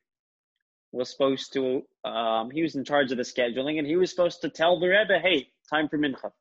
was 0.90 1.08
supposed 1.08 1.52
to, 1.52 1.82
um, 2.04 2.50
he 2.50 2.62
was 2.62 2.74
in 2.74 2.84
charge 2.84 3.12
of 3.12 3.18
the 3.18 3.22
scheduling, 3.22 3.78
and 3.78 3.86
he 3.86 3.94
was 3.94 4.10
supposed 4.10 4.40
to 4.40 4.48
tell 4.48 4.80
the 4.80 4.88
Rebbe, 4.88 5.20
hey, 5.22 5.46
time 5.70 5.88
for 5.88 5.96
Mincha. 5.96 6.32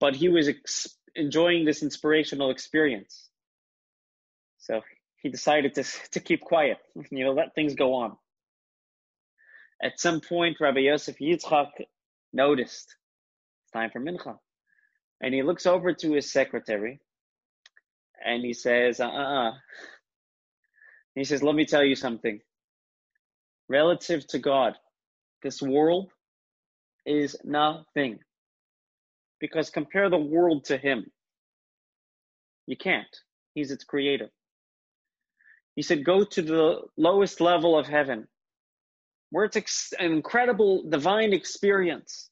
But 0.00 0.16
he 0.16 0.30
was 0.30 0.48
ex- 0.48 0.96
enjoying 1.14 1.66
this 1.66 1.82
inspirational 1.82 2.50
experience. 2.50 3.28
So 4.58 4.80
he 5.22 5.30
decided 5.30 5.74
to, 5.74 5.84
to 6.12 6.20
keep 6.20 6.40
quiet, 6.42 6.78
you 7.10 7.24
know, 7.24 7.32
let 7.32 7.54
things 7.54 7.74
go 7.74 7.94
on. 7.94 8.16
At 9.82 10.00
some 10.00 10.20
point, 10.20 10.58
Rabbi 10.60 10.80
Yosef 10.80 11.18
Yitzchak 11.18 11.68
noticed 12.32 12.96
it's 13.64 13.72
time 13.72 13.90
for 13.92 14.00
Mincha. 14.00 14.38
And 15.22 15.34
he 15.34 15.42
looks 15.42 15.66
over 15.66 15.92
to 15.94 16.12
his 16.12 16.32
secretary 16.32 17.00
and 18.24 18.44
he 18.44 18.52
says, 18.54 19.00
uh 19.00 19.06
uh-uh. 19.06 19.50
uh 19.50 19.54
He 21.14 21.24
says, 21.24 21.42
let 21.42 21.54
me 21.54 21.66
tell 21.66 21.84
you 21.84 21.96
something. 21.96 22.40
Relative 23.68 24.26
to 24.28 24.38
God, 24.38 24.74
this 25.42 25.62
world 25.62 26.10
is 27.06 27.36
nothing. 27.44 28.18
Because 29.40 29.70
compare 29.70 30.10
the 30.10 30.18
world 30.18 30.64
to 30.66 30.78
Him. 30.78 31.06
You 32.66 32.76
can't. 32.76 33.06
He's 33.54 33.70
its 33.70 33.84
creator. 33.84 34.30
He 35.76 35.82
said, 35.82 36.04
go 36.04 36.24
to 36.24 36.42
the 36.42 36.80
lowest 36.96 37.40
level 37.40 37.78
of 37.78 37.86
heaven, 37.86 38.26
where 39.30 39.44
it's 39.44 39.56
ex- 39.56 39.94
an 39.98 40.12
incredible 40.12 40.82
divine 40.88 41.34
experience. 41.34 42.30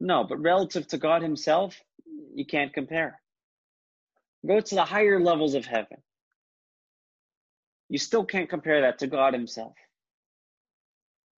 No, 0.00 0.24
but 0.24 0.40
relative 0.40 0.86
to 0.88 0.98
God 0.98 1.22
Himself, 1.22 1.80
you 2.34 2.46
can't 2.46 2.72
compare. 2.72 3.20
Go 4.46 4.60
to 4.60 4.74
the 4.74 4.84
higher 4.84 5.20
levels 5.20 5.54
of 5.54 5.66
heaven. 5.66 5.98
You 7.90 7.98
still 7.98 8.24
can't 8.24 8.48
compare 8.50 8.82
that 8.82 8.98
to 9.00 9.06
God 9.06 9.34
Himself. 9.34 9.74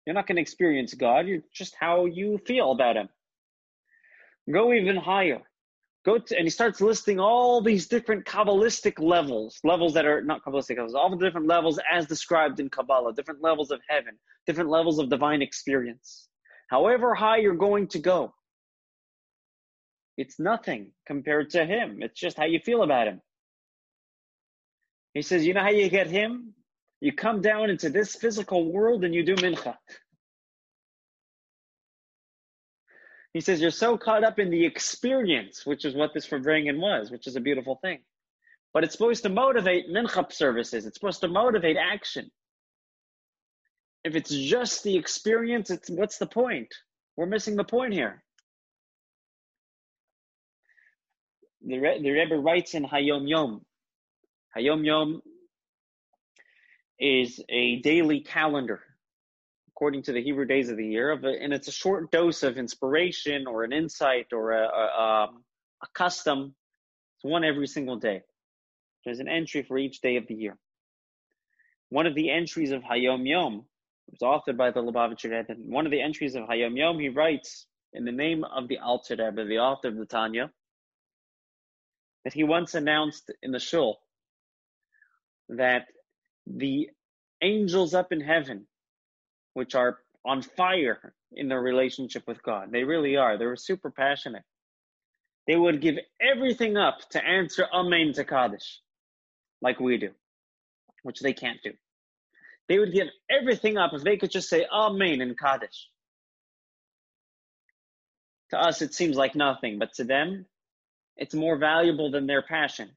You're 0.06 0.14
not 0.14 0.26
going 0.26 0.36
to 0.36 0.42
experience 0.42 0.94
God, 0.94 1.26
you're 1.26 1.42
just 1.54 1.74
how 1.78 2.06
you 2.06 2.38
feel 2.46 2.72
about 2.72 2.96
Him. 2.96 3.08
Go 4.52 4.72
even 4.74 4.96
higher. 4.96 5.40
Go 6.08 6.16
to, 6.16 6.36
and 6.38 6.46
he 6.46 6.50
starts 6.50 6.80
listing 6.80 7.20
all 7.20 7.60
these 7.60 7.86
different 7.86 8.24
Kabbalistic 8.24 8.98
levels, 8.98 9.60
levels 9.62 9.92
that 9.92 10.06
are 10.06 10.22
not 10.22 10.42
Kabbalistic 10.42 10.78
levels, 10.78 10.94
all 10.94 11.10
the 11.10 11.22
different 11.22 11.46
levels 11.46 11.78
as 11.92 12.06
described 12.06 12.60
in 12.60 12.70
Kabbalah, 12.70 13.12
different 13.12 13.42
levels 13.42 13.70
of 13.70 13.82
heaven, 13.90 14.14
different 14.46 14.70
levels 14.70 14.98
of 14.98 15.10
divine 15.10 15.42
experience. 15.42 16.28
However 16.70 17.14
high 17.14 17.36
you're 17.36 17.56
going 17.56 17.88
to 17.88 17.98
go, 17.98 18.32
it's 20.16 20.40
nothing 20.40 20.92
compared 21.06 21.50
to 21.50 21.66
him. 21.66 21.98
It's 22.00 22.18
just 22.18 22.38
how 22.38 22.46
you 22.46 22.60
feel 22.60 22.84
about 22.84 23.08
him. 23.08 23.20
He 25.12 25.20
says, 25.20 25.44
You 25.44 25.52
know 25.52 25.60
how 25.60 25.68
you 25.68 25.90
get 25.90 26.06
him? 26.06 26.54
You 27.02 27.12
come 27.12 27.42
down 27.42 27.68
into 27.68 27.90
this 27.90 28.16
physical 28.16 28.72
world 28.72 29.04
and 29.04 29.14
you 29.14 29.26
do 29.26 29.36
mincha. 29.36 29.76
He 33.38 33.42
says, 33.42 33.60
You're 33.60 33.70
so 33.70 33.96
caught 33.96 34.24
up 34.24 34.40
in 34.40 34.50
the 34.50 34.66
experience, 34.66 35.64
which 35.64 35.84
is 35.84 35.94
what 35.94 36.12
this 36.12 36.26
Farbrengen 36.26 36.80
was, 36.80 37.12
which 37.12 37.28
is 37.28 37.36
a 37.36 37.40
beautiful 37.40 37.76
thing. 37.76 38.00
But 38.74 38.82
it's 38.82 38.94
supposed 38.94 39.22
to 39.22 39.28
motivate 39.28 39.88
mincha 39.88 40.32
services, 40.32 40.86
it's 40.86 40.98
supposed 40.98 41.20
to 41.20 41.28
motivate 41.28 41.76
action. 41.76 42.32
If 44.02 44.16
it's 44.16 44.34
just 44.34 44.82
the 44.82 44.96
experience, 44.96 45.70
it's 45.70 45.88
what's 45.88 46.18
the 46.18 46.26
point? 46.26 46.66
We're 47.16 47.26
missing 47.26 47.54
the 47.54 47.62
point 47.62 47.92
here. 47.92 48.24
the, 51.62 51.78
the 52.02 52.10
Rebbe 52.10 52.38
writes 52.38 52.74
in 52.74 52.82
Hayom 52.82 53.28
Yom. 53.28 53.64
Hayom 54.56 54.84
Yom 54.84 55.22
is 56.98 57.40
a 57.48 57.80
daily 57.82 58.18
calendar, 58.18 58.80
according 59.78 60.02
to 60.02 60.12
the 60.12 60.20
Hebrew 60.20 60.44
days 60.44 60.70
of 60.70 60.76
the 60.76 60.84
year, 60.84 61.12
of 61.12 61.22
and 61.22 61.52
it's 61.52 61.68
a 61.68 61.72
short 61.72 62.10
dose 62.10 62.42
of 62.42 62.58
inspiration 62.58 63.46
or 63.46 63.62
an 63.62 63.72
insight 63.72 64.32
or 64.32 64.50
a, 64.50 64.66
a, 64.66 65.02
um, 65.02 65.44
a 65.80 65.86
custom. 65.94 66.52
It's 67.14 67.24
one 67.24 67.44
every 67.44 67.68
single 67.68 67.94
day. 67.94 68.22
There's 69.04 69.20
an 69.20 69.28
entry 69.28 69.62
for 69.62 69.78
each 69.78 70.00
day 70.00 70.16
of 70.16 70.26
the 70.26 70.34
year. 70.34 70.58
One 71.90 72.08
of 72.08 72.16
the 72.16 72.28
entries 72.28 72.72
of 72.72 72.82
Hayom 72.82 73.24
Yom 73.24 73.66
was 74.10 74.18
authored 74.20 74.56
by 74.56 74.72
the 74.72 74.80
Lubavitcher 74.80 75.30
Rebbe. 75.30 75.60
One 75.60 75.86
of 75.86 75.92
the 75.92 76.02
entries 76.02 76.34
of 76.34 76.42
Hayom 76.48 76.76
Yom, 76.76 76.98
he 76.98 77.08
writes 77.08 77.68
in 77.92 78.04
the 78.04 78.10
name 78.10 78.42
of 78.42 78.66
the 78.66 78.78
Alter 78.78 79.14
Rebbe, 79.14 79.44
the 79.44 79.60
author 79.60 79.86
of 79.86 79.96
the 79.96 80.06
Tanya, 80.06 80.50
that 82.24 82.34
he 82.34 82.42
once 82.42 82.74
announced 82.74 83.30
in 83.44 83.52
the 83.52 83.60
shul 83.60 84.00
that 85.48 85.86
the 86.48 86.90
angels 87.40 87.94
up 87.94 88.10
in 88.10 88.20
heaven, 88.20 88.66
which 89.58 89.74
are 89.74 89.98
on 90.24 90.40
fire 90.40 91.12
in 91.32 91.48
their 91.48 91.60
relationship 91.60 92.26
with 92.26 92.42
God, 92.42 92.70
they 92.70 92.84
really 92.84 93.16
are. 93.16 93.36
They're 93.36 93.56
super 93.56 93.90
passionate. 93.90 94.44
They 95.46 95.56
would 95.56 95.80
give 95.80 95.96
everything 96.20 96.76
up 96.76 97.00
to 97.10 97.24
answer 97.24 97.66
Amen 97.72 98.12
to 98.14 98.24
Kaddish, 98.24 98.80
like 99.60 99.80
we 99.80 99.98
do, 99.98 100.10
which 101.02 101.20
they 101.20 101.32
can't 101.32 101.62
do. 101.62 101.72
They 102.68 102.78
would 102.78 102.92
give 102.92 103.08
everything 103.30 103.76
up 103.78 103.92
if 103.94 104.02
they 104.02 104.16
could 104.16 104.30
just 104.30 104.48
say 104.48 104.64
Amen 104.72 105.20
in 105.20 105.34
Kaddish. 105.34 105.88
To 108.50 108.58
us, 108.60 108.80
it 108.80 108.94
seems 108.94 109.16
like 109.16 109.34
nothing, 109.34 109.78
but 109.78 109.92
to 109.94 110.04
them, 110.04 110.46
it's 111.16 111.34
more 111.34 111.58
valuable 111.58 112.10
than 112.10 112.26
their 112.26 112.42
passion 112.42 112.90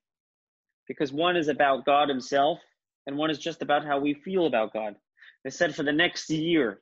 because 0.87 1.11
one 1.11 1.37
is 1.37 1.47
about 1.47 1.85
God 1.85 2.09
Himself 2.09 2.59
and 3.07 3.17
one 3.17 3.31
is 3.31 3.39
just 3.39 3.61
about 3.61 3.85
how 3.85 3.99
we 3.99 4.13
feel 4.13 4.45
about 4.45 4.73
God. 4.73 4.95
They 5.43 5.49
said 5.49 5.75
for 5.75 5.83
the 5.83 5.91
next 5.91 6.29
year, 6.29 6.81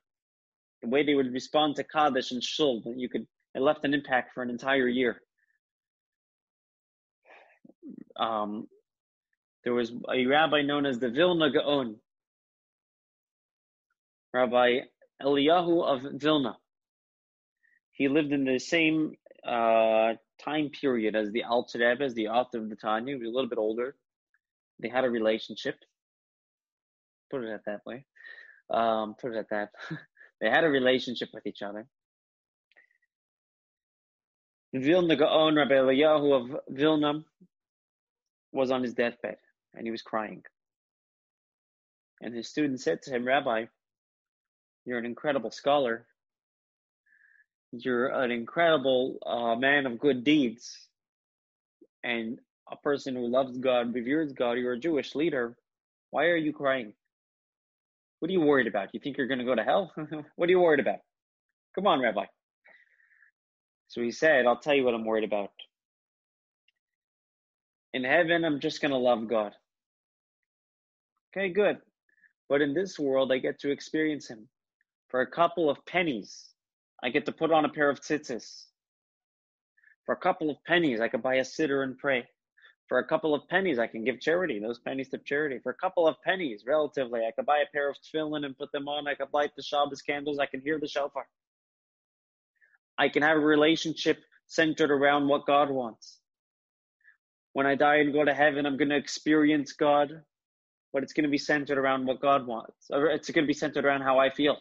the 0.82 0.90
way 0.90 1.04
they 1.04 1.16
would 1.16 1.34
respond 1.34 1.76
to 1.76 1.84
Kaddish 1.84 2.32
and 2.32 2.44
Shul, 2.44 2.82
that 2.86 2.98
you 2.98 3.10
could, 3.10 3.28
it 3.56 3.62
left 3.62 3.86
an 3.86 3.94
impact 3.94 4.34
for 4.34 4.44
an 4.44 4.50
entire 4.50 4.88
year. 4.88 5.22
Um, 8.18 8.68
there 9.64 9.74
was 9.74 9.92
a 10.14 10.26
rabbi 10.26 10.62
known 10.62 10.86
as 10.86 11.00
the 11.00 11.10
Vilna 11.10 11.52
Gaon, 11.52 11.98
Rabbi 14.34 14.80
Eliyahu 15.22 15.84
of 15.84 16.20
Vilna. 16.20 16.58
He 17.92 18.08
lived 18.08 18.32
in 18.32 18.46
the 18.46 18.60
same 18.60 19.14
uh, 19.46 20.14
time 20.44 20.70
period 20.70 21.16
as 21.16 21.32
the 21.32 21.44
Alter 21.44 21.80
Rebbe, 21.80 22.04
as 22.04 22.14
the 22.14 22.28
author 22.28 22.60
of 22.60 22.70
the 22.70 22.76
Tanya, 22.76 23.16
he 23.16 23.20
was 23.20 23.30
a 23.30 23.34
little 23.34 23.50
bit 23.50 23.58
older. 23.58 23.96
They 24.80 24.90
had 24.90 25.04
a 25.04 25.10
relationship. 25.10 25.76
Put 27.32 27.44
it 27.44 27.62
that 27.66 27.82
way. 27.86 28.06
Um, 28.72 29.16
put 29.20 29.34
it 29.34 29.38
at 29.38 29.50
that. 29.50 29.70
they 30.42 30.50
had 30.50 30.64
a 30.64 30.70
relationship 30.70 31.30
with 31.34 31.46
each 31.48 31.62
other. 31.62 31.88
Vilna 34.74 35.16
Gaon, 35.16 35.56
Rabbi 35.56 35.74
Eliyahu 35.74 36.54
of 36.54 36.60
Vilna, 36.70 37.24
was 38.52 38.72
on 38.72 38.84
his 38.84 38.94
deathbed 38.94 39.38
and 39.74 39.86
he 39.86 39.92
was 39.92 40.02
crying. 40.02 40.44
And 42.22 42.36
his 42.36 42.50
student 42.50 42.82
said 42.82 43.02
to 43.04 43.12
him, 43.12 43.26
Rabbi, 43.26 43.66
you're 44.86 45.00
an 45.00 45.06
incredible 45.06 45.52
scholar 45.52 46.06
you're 47.72 48.08
an 48.08 48.32
incredible 48.32 49.18
uh, 49.26 49.56
man 49.56 49.86
of 49.86 50.00
good 50.00 50.24
deeds, 50.24 50.88
and 52.04 52.40
a 52.72 52.76
person 52.78 53.16
who 53.16 53.28
loves 53.28 53.58
God, 53.58 53.94
reveres 53.94 54.34
God, 54.34 54.54
you're 54.54 54.74
a 54.74 54.80
Jewish 54.80 55.16
leader, 55.16 55.56
why 56.12 56.26
are 56.26 56.38
you 56.38 56.54
crying? 56.54 56.94
What 58.20 58.30
are 58.30 58.34
you 58.34 58.42
worried 58.42 58.68
about? 58.68 58.90
You 58.94 59.00
think 59.00 59.18
you're 59.18 59.28
going 59.28 59.40
to 59.40 59.46
go 59.46 59.56
to 59.56 59.64
hell? 59.64 59.92
what 60.36 60.50
are 60.50 60.52
you 60.52 60.60
worried 60.60 60.80
about? 60.80 61.00
Come 61.76 61.88
on, 61.88 62.02
Rabbi. 62.02 62.26
So 63.88 64.02
he 64.02 64.12
said, 64.12 64.46
I'll 64.46 64.60
tell 64.60 64.74
you 64.76 64.84
what 64.84 64.94
I'm 64.94 65.06
worried 65.06 65.24
about. 65.24 65.52
In 67.94 68.04
heaven, 68.04 68.46
I'm 68.46 68.60
just 68.60 68.82
going 68.82 68.92
to 68.92 68.98
love 68.98 69.28
God. 69.28 69.54
Okay, 71.36 71.50
good. 71.50 71.78
But 72.48 72.62
in 72.62 72.74
this 72.74 73.00
world, 73.00 73.32
I 73.32 73.38
get 73.38 73.60
to 73.60 73.72
experience 73.72 74.28
Him. 74.28 74.48
For 75.10 75.22
a 75.22 75.28
couple 75.28 75.70
of 75.70 75.84
pennies, 75.86 76.50
I 77.04 77.10
get 77.10 77.26
to 77.28 77.32
put 77.32 77.52
on 77.52 77.66
a 77.66 77.70
pair 77.70 77.90
of 77.90 78.00
tzitzis. 78.02 78.66
For 80.06 80.14
a 80.14 80.18
couple 80.18 80.50
of 80.50 80.58
pennies, 80.66 81.00
I 81.00 81.08
could 81.08 81.22
buy 81.24 81.36
a 81.36 81.42
siddur 81.44 81.84
and 81.84 81.98
pray. 81.98 82.26
For 82.90 82.98
a 82.98 83.08
couple 83.08 83.36
of 83.36 83.48
pennies, 83.48 83.78
I 83.78 83.86
can 83.88 84.04
give 84.04 84.20
charity, 84.20 84.60
those 84.60 84.80
pennies 84.80 85.10
to 85.10 85.20
charity. 85.20 85.60
For 85.62 85.70
a 85.72 85.76
couple 85.76 86.08
of 86.08 86.16
pennies, 86.24 86.64
relatively, 86.66 87.22
I 87.22 87.32
could 87.32 87.46
buy 87.46 87.60
a 87.60 87.72
pair 87.72 87.88
of 87.88 87.96
tefillin 87.98 88.46
and 88.46 88.58
put 88.58 88.72
them 88.72 88.88
on. 88.88 89.08
I 89.08 89.14
could 89.14 89.28
light 89.32 89.52
the 89.56 89.62
Shabbos 89.62 90.02
candles. 90.02 90.40
I 90.40 90.48
can 90.48 90.60
hear 90.60 90.80
the 90.80 90.88
shofar. 90.88 91.28
I 92.98 93.10
can 93.10 93.22
have 93.22 93.38
a 93.38 93.42
relationship 93.42 94.18
centered 94.48 94.90
around 94.90 95.28
what 95.28 95.46
God 95.46 95.70
wants. 95.70 96.18
When 97.54 97.68
I 97.68 97.76
die 97.76 97.98
and 97.98 98.12
go 98.12 98.26
to 98.26 98.34
heaven, 98.34 98.66
I'm 98.66 98.78
going 98.78 98.90
to 98.90 98.98
experience 98.98 99.74
God, 99.74 100.24
but 100.92 101.04
it's 101.04 101.14
going 101.14 101.24
to 101.24 101.30
be 101.30 101.38
centered 101.38 101.78
around 101.78 102.08
what 102.08 102.22
God 102.22 102.48
wants. 102.48 102.88
It's 102.90 103.30
going 103.30 103.46
to 103.46 103.48
be 103.48 103.54
centered 103.54 103.86
around 103.86 104.02
how 104.02 104.18
I 104.18 104.32
feel. 104.32 104.58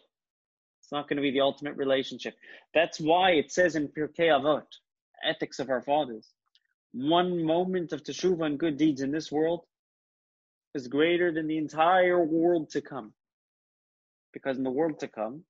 It's 0.81 0.91
not 0.91 1.09
going 1.09 1.17
to 1.17 1.23
be 1.23 1.31
the 1.31 1.41
ultimate 1.41 1.77
relationship. 1.77 2.35
That's 2.75 2.99
why 2.99 3.31
it 3.31 3.51
says 3.51 3.75
in 3.75 3.87
Pirkei 3.87 4.29
Avot, 4.29 4.67
ethics 5.27 5.59
of 5.59 5.69
our 5.69 5.81
fathers, 5.81 6.27
one 6.91 7.43
moment 7.43 7.91
of 7.93 8.03
teshuva 8.03 8.45
and 8.45 8.59
good 8.59 8.77
deeds 8.77 9.01
in 9.01 9.11
this 9.11 9.31
world 9.31 9.65
is 10.75 10.87
greater 10.87 11.31
than 11.31 11.47
the 11.47 11.57
entire 11.57 12.23
world 12.23 12.69
to 12.71 12.81
come. 12.81 13.13
Because 14.33 14.57
in 14.57 14.63
the 14.63 14.71
world 14.71 14.99
to 14.99 15.07
come, 15.07 15.43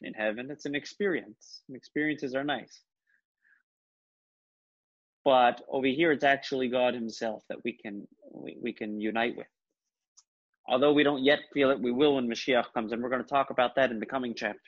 in 0.00 0.14
heaven, 0.14 0.50
it's 0.50 0.66
an 0.66 0.74
experience. 0.74 1.62
And 1.68 1.76
experiences 1.76 2.34
are 2.34 2.44
nice. 2.44 2.82
But 5.24 5.62
over 5.68 5.86
here, 5.86 6.12
it's 6.12 6.24
actually 6.24 6.68
God 6.68 6.94
Himself 6.94 7.42
that 7.48 7.64
we 7.64 7.72
can 7.72 8.06
we, 8.32 8.56
we 8.62 8.72
can 8.72 9.00
unite 9.00 9.36
with. 9.36 9.48
Although 10.68 10.92
we 10.92 11.02
don't 11.02 11.24
yet 11.24 11.40
feel 11.52 11.70
it, 11.70 11.80
we 11.80 11.90
will 11.90 12.16
when 12.16 12.28
Mashiach 12.28 12.72
comes, 12.74 12.92
and 12.92 13.02
we're 13.02 13.08
going 13.08 13.22
to 13.22 13.28
talk 13.28 13.50
about 13.50 13.74
that 13.76 13.90
in 13.90 13.98
the 13.98 14.06
coming 14.06 14.34
chapter. 14.36 14.60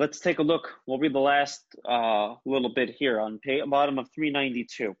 Let's 0.00 0.18
take 0.18 0.38
a 0.38 0.42
look. 0.42 0.76
We'll 0.86 0.98
read 0.98 1.12
the 1.12 1.18
last 1.18 1.62
uh, 1.86 2.36
little 2.46 2.72
bit 2.72 2.96
here 2.98 3.20
on 3.20 3.38
pay, 3.38 3.60
bottom 3.66 3.98
of 3.98 4.08
392. 4.14 4.96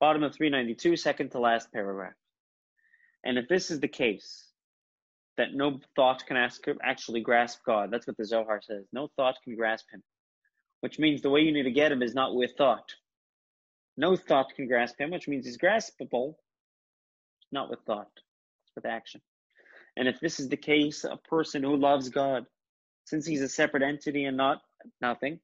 Bottom 0.00 0.22
of 0.22 0.34
392, 0.34 0.96
second 0.96 1.32
to 1.32 1.38
last 1.38 1.70
paragraph. 1.70 2.14
And 3.22 3.36
if 3.36 3.46
this 3.46 3.70
is 3.70 3.78
the 3.78 3.88
case, 3.88 4.46
that 5.36 5.52
no 5.52 5.80
thought 5.94 6.24
can 6.24 6.38
ask, 6.38 6.64
actually 6.82 7.20
grasp 7.20 7.58
God, 7.66 7.90
that's 7.90 8.06
what 8.06 8.16
the 8.16 8.24
Zohar 8.24 8.62
says. 8.62 8.86
No 8.90 9.10
thought 9.16 9.36
can 9.44 9.54
grasp 9.54 9.90
him, 9.92 10.02
which 10.80 10.98
means 10.98 11.20
the 11.20 11.28
way 11.28 11.42
you 11.42 11.52
need 11.52 11.64
to 11.64 11.70
get 11.70 11.92
him 11.92 12.02
is 12.02 12.14
not 12.14 12.34
with 12.34 12.52
thought. 12.56 12.88
No 13.98 14.16
thought 14.16 14.54
can 14.56 14.66
grasp 14.66 14.98
him, 14.98 15.10
which 15.10 15.28
means 15.28 15.44
he's 15.44 15.58
graspable, 15.58 16.36
not 17.52 17.68
with 17.68 17.80
thought, 17.80 18.08
it's 18.16 18.74
with 18.74 18.86
action. 18.86 19.20
And 20.00 20.08
if 20.08 20.18
this 20.18 20.40
is 20.40 20.48
the 20.48 20.56
case, 20.56 21.04
a 21.04 21.18
person 21.28 21.62
who 21.62 21.76
loves 21.76 22.08
God, 22.08 22.46
since 23.04 23.26
he's 23.26 23.42
a 23.42 23.48
separate 23.50 23.82
entity 23.82 24.24
and 24.24 24.34
not 24.34 24.62
nothing, 25.02 25.40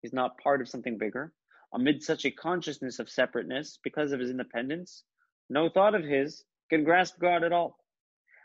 he's 0.00 0.14
not 0.14 0.38
part 0.38 0.62
of 0.62 0.68
something 0.70 0.96
bigger, 0.96 1.34
amid 1.74 2.02
such 2.02 2.24
a 2.24 2.30
consciousness 2.30 2.98
of 2.98 3.10
separateness 3.10 3.80
because 3.84 4.12
of 4.12 4.20
his 4.20 4.30
independence, 4.30 5.04
no 5.50 5.68
thought 5.68 5.94
of 5.94 6.04
his 6.04 6.42
can 6.70 6.84
grasp 6.84 7.20
God 7.20 7.44
at 7.44 7.52
all. 7.52 7.76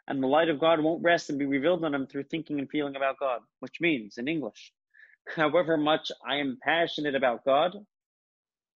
And 0.05 0.21
the 0.21 0.27
light 0.27 0.49
of 0.49 0.59
God 0.59 0.81
won't 0.81 1.01
rest 1.01 1.29
and 1.29 1.39
be 1.39 1.45
revealed 1.45 1.86
on 1.86 1.95
him 1.95 2.05
through 2.05 2.23
thinking 2.23 2.59
and 2.59 2.69
feeling 2.69 2.97
about 2.97 3.17
God, 3.21 3.39
which 3.61 3.79
means, 3.79 4.17
in 4.17 4.27
English, 4.27 4.73
however 5.38 5.77
much 5.77 6.11
I 6.27 6.39
am 6.39 6.57
passionate 6.61 7.15
about 7.15 7.45
God, 7.45 7.71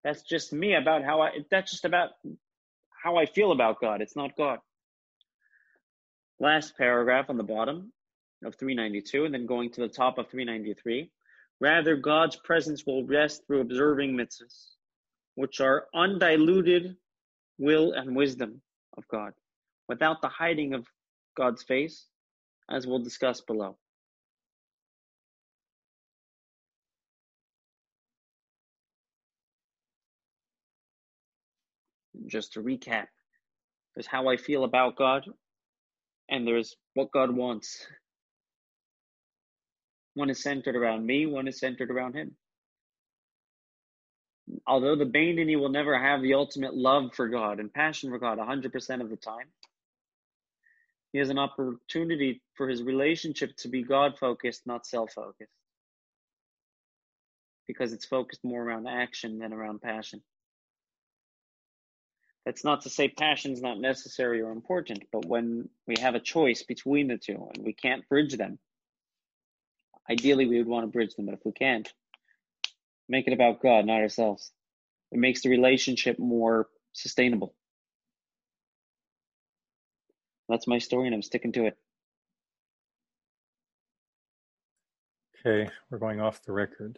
that's 0.06 0.22
just 0.22 0.54
me 0.54 0.74
about 0.74 1.04
how 1.04 1.20
I, 1.20 1.32
that's 1.52 1.70
just 1.70 1.84
about 1.84 2.12
how 3.04 3.18
I 3.18 3.26
feel 3.26 3.52
about 3.52 3.82
God. 3.82 4.02
It's 4.02 4.16
not 4.16 4.38
God 4.38 4.60
last 6.40 6.78
paragraph 6.78 7.30
on 7.30 7.38
the 7.38 7.44
bottom 7.44 7.92
of 8.44 8.56
392 8.56 9.26
and 9.26 9.34
then 9.34 9.46
going 9.46 9.72
to 9.72 9.82
the 9.82 9.88
top 9.88 10.18
of 10.18 10.30
393. 10.30 11.10
Rather, 11.60 11.96
God's 11.96 12.36
presence 12.36 12.86
will 12.86 13.04
rest 13.04 13.46
through 13.48 13.62
observing 13.62 14.16
mitzvahs, 14.16 14.76
which 15.36 15.60
are 15.60 15.88
undiluted 15.96 16.96
will 17.58 17.94
and 17.94 18.16
wisdom 18.16 18.62
of 18.96 19.08
God, 19.08 19.34
without 19.88 20.22
the 20.22 20.28
hiding 20.28 20.76
of 20.76 20.86
God's 21.36 21.64
face, 21.64 22.06
as 22.70 22.86
we'll 22.86 23.00
discuss 23.00 23.42
below. 23.42 23.78
Just 32.28 32.54
to 32.54 32.62
recap, 32.62 33.08
is 33.96 34.06
how 34.06 34.28
I 34.28 34.38
feel 34.38 34.64
about 34.64 34.96
God 34.96 35.26
and 36.30 36.48
there's 36.48 36.76
what 36.94 37.12
God 37.12 37.36
wants. 37.36 37.86
One 40.16 40.30
is 40.30 40.42
centered 40.42 40.76
around 40.76 41.06
me, 41.06 41.26
one 41.26 41.48
is 41.48 41.60
centered 41.60 41.92
around 41.92 42.16
Him. 42.16 42.36
Although 44.66 44.96
the 44.96 45.06
Beinoni 45.06 45.60
will 45.60 45.70
never 45.70 45.98
have 45.98 46.22
the 46.22 46.34
ultimate 46.34 46.76
love 46.76 47.14
for 47.14 47.28
God 47.28 47.60
and 47.60 47.74
passion 47.74 48.10
for 48.10 48.20
God 48.20 48.38
100% 48.38 49.02
of 49.02 49.10
the 49.10 49.18
time, 49.18 49.48
he 51.12 51.20
has 51.20 51.30
an 51.30 51.40
opportunity 51.40 52.42
for 52.56 52.68
his 52.68 52.84
relationship 52.84 53.56
to 53.58 53.70
be 53.70 53.84
God 53.84 54.18
focused, 54.20 54.68
not 54.68 54.86
self 54.86 55.14
focused. 55.14 55.52
Because 57.68 57.94
it's 57.94 58.06
focused 58.06 58.44
more 58.44 58.64
around 58.64 58.88
action 58.88 59.40
than 59.40 59.54
around 59.54 59.82
passion. 59.82 60.22
That's 62.48 62.64
not 62.64 62.84
to 62.84 62.90
say 62.90 63.10
passion 63.10 63.52
is 63.52 63.62
not 63.62 63.78
necessary 63.78 64.42
or 64.42 64.52
important, 64.52 65.04
but 65.12 65.26
when 65.26 65.68
we 65.86 65.96
have 66.00 66.16
a 66.16 66.20
choice 66.22 66.64
between 66.64 67.10
the 67.10 67.18
two 67.18 67.50
and 67.54 67.66
we 67.66 67.74
can't 67.74 68.08
bridge 68.08 68.38
them, 68.38 68.58
ideally 70.10 70.48
we 70.48 70.58
would 70.58 70.68
want 70.68 70.86
to 70.86 70.88
bridge 70.88 71.14
them, 71.16 71.26
but 71.26 71.34
if 71.34 71.42
we 71.44 71.52
can't, 71.52 71.92
make 73.10 73.28
it 73.28 73.34
about 73.34 73.62
God, 73.62 73.86
not 73.86 74.00
ourselves. 74.00 74.54
It 75.12 75.20
makes 75.20 75.42
the 75.42 75.50
relationship 75.50 76.20
more 76.20 76.70
sustainable. 76.94 77.54
That's 80.48 80.68
my 80.68 80.78
story, 80.78 81.08
and 81.08 81.16
I'm 81.16 81.24
sticking 81.24 81.52
to 81.52 81.66
it. 81.66 81.78
Okay, 85.46 85.70
we're 85.90 85.98
going 85.98 86.22
off 86.22 86.46
the 86.46 86.54
record. 86.54 86.98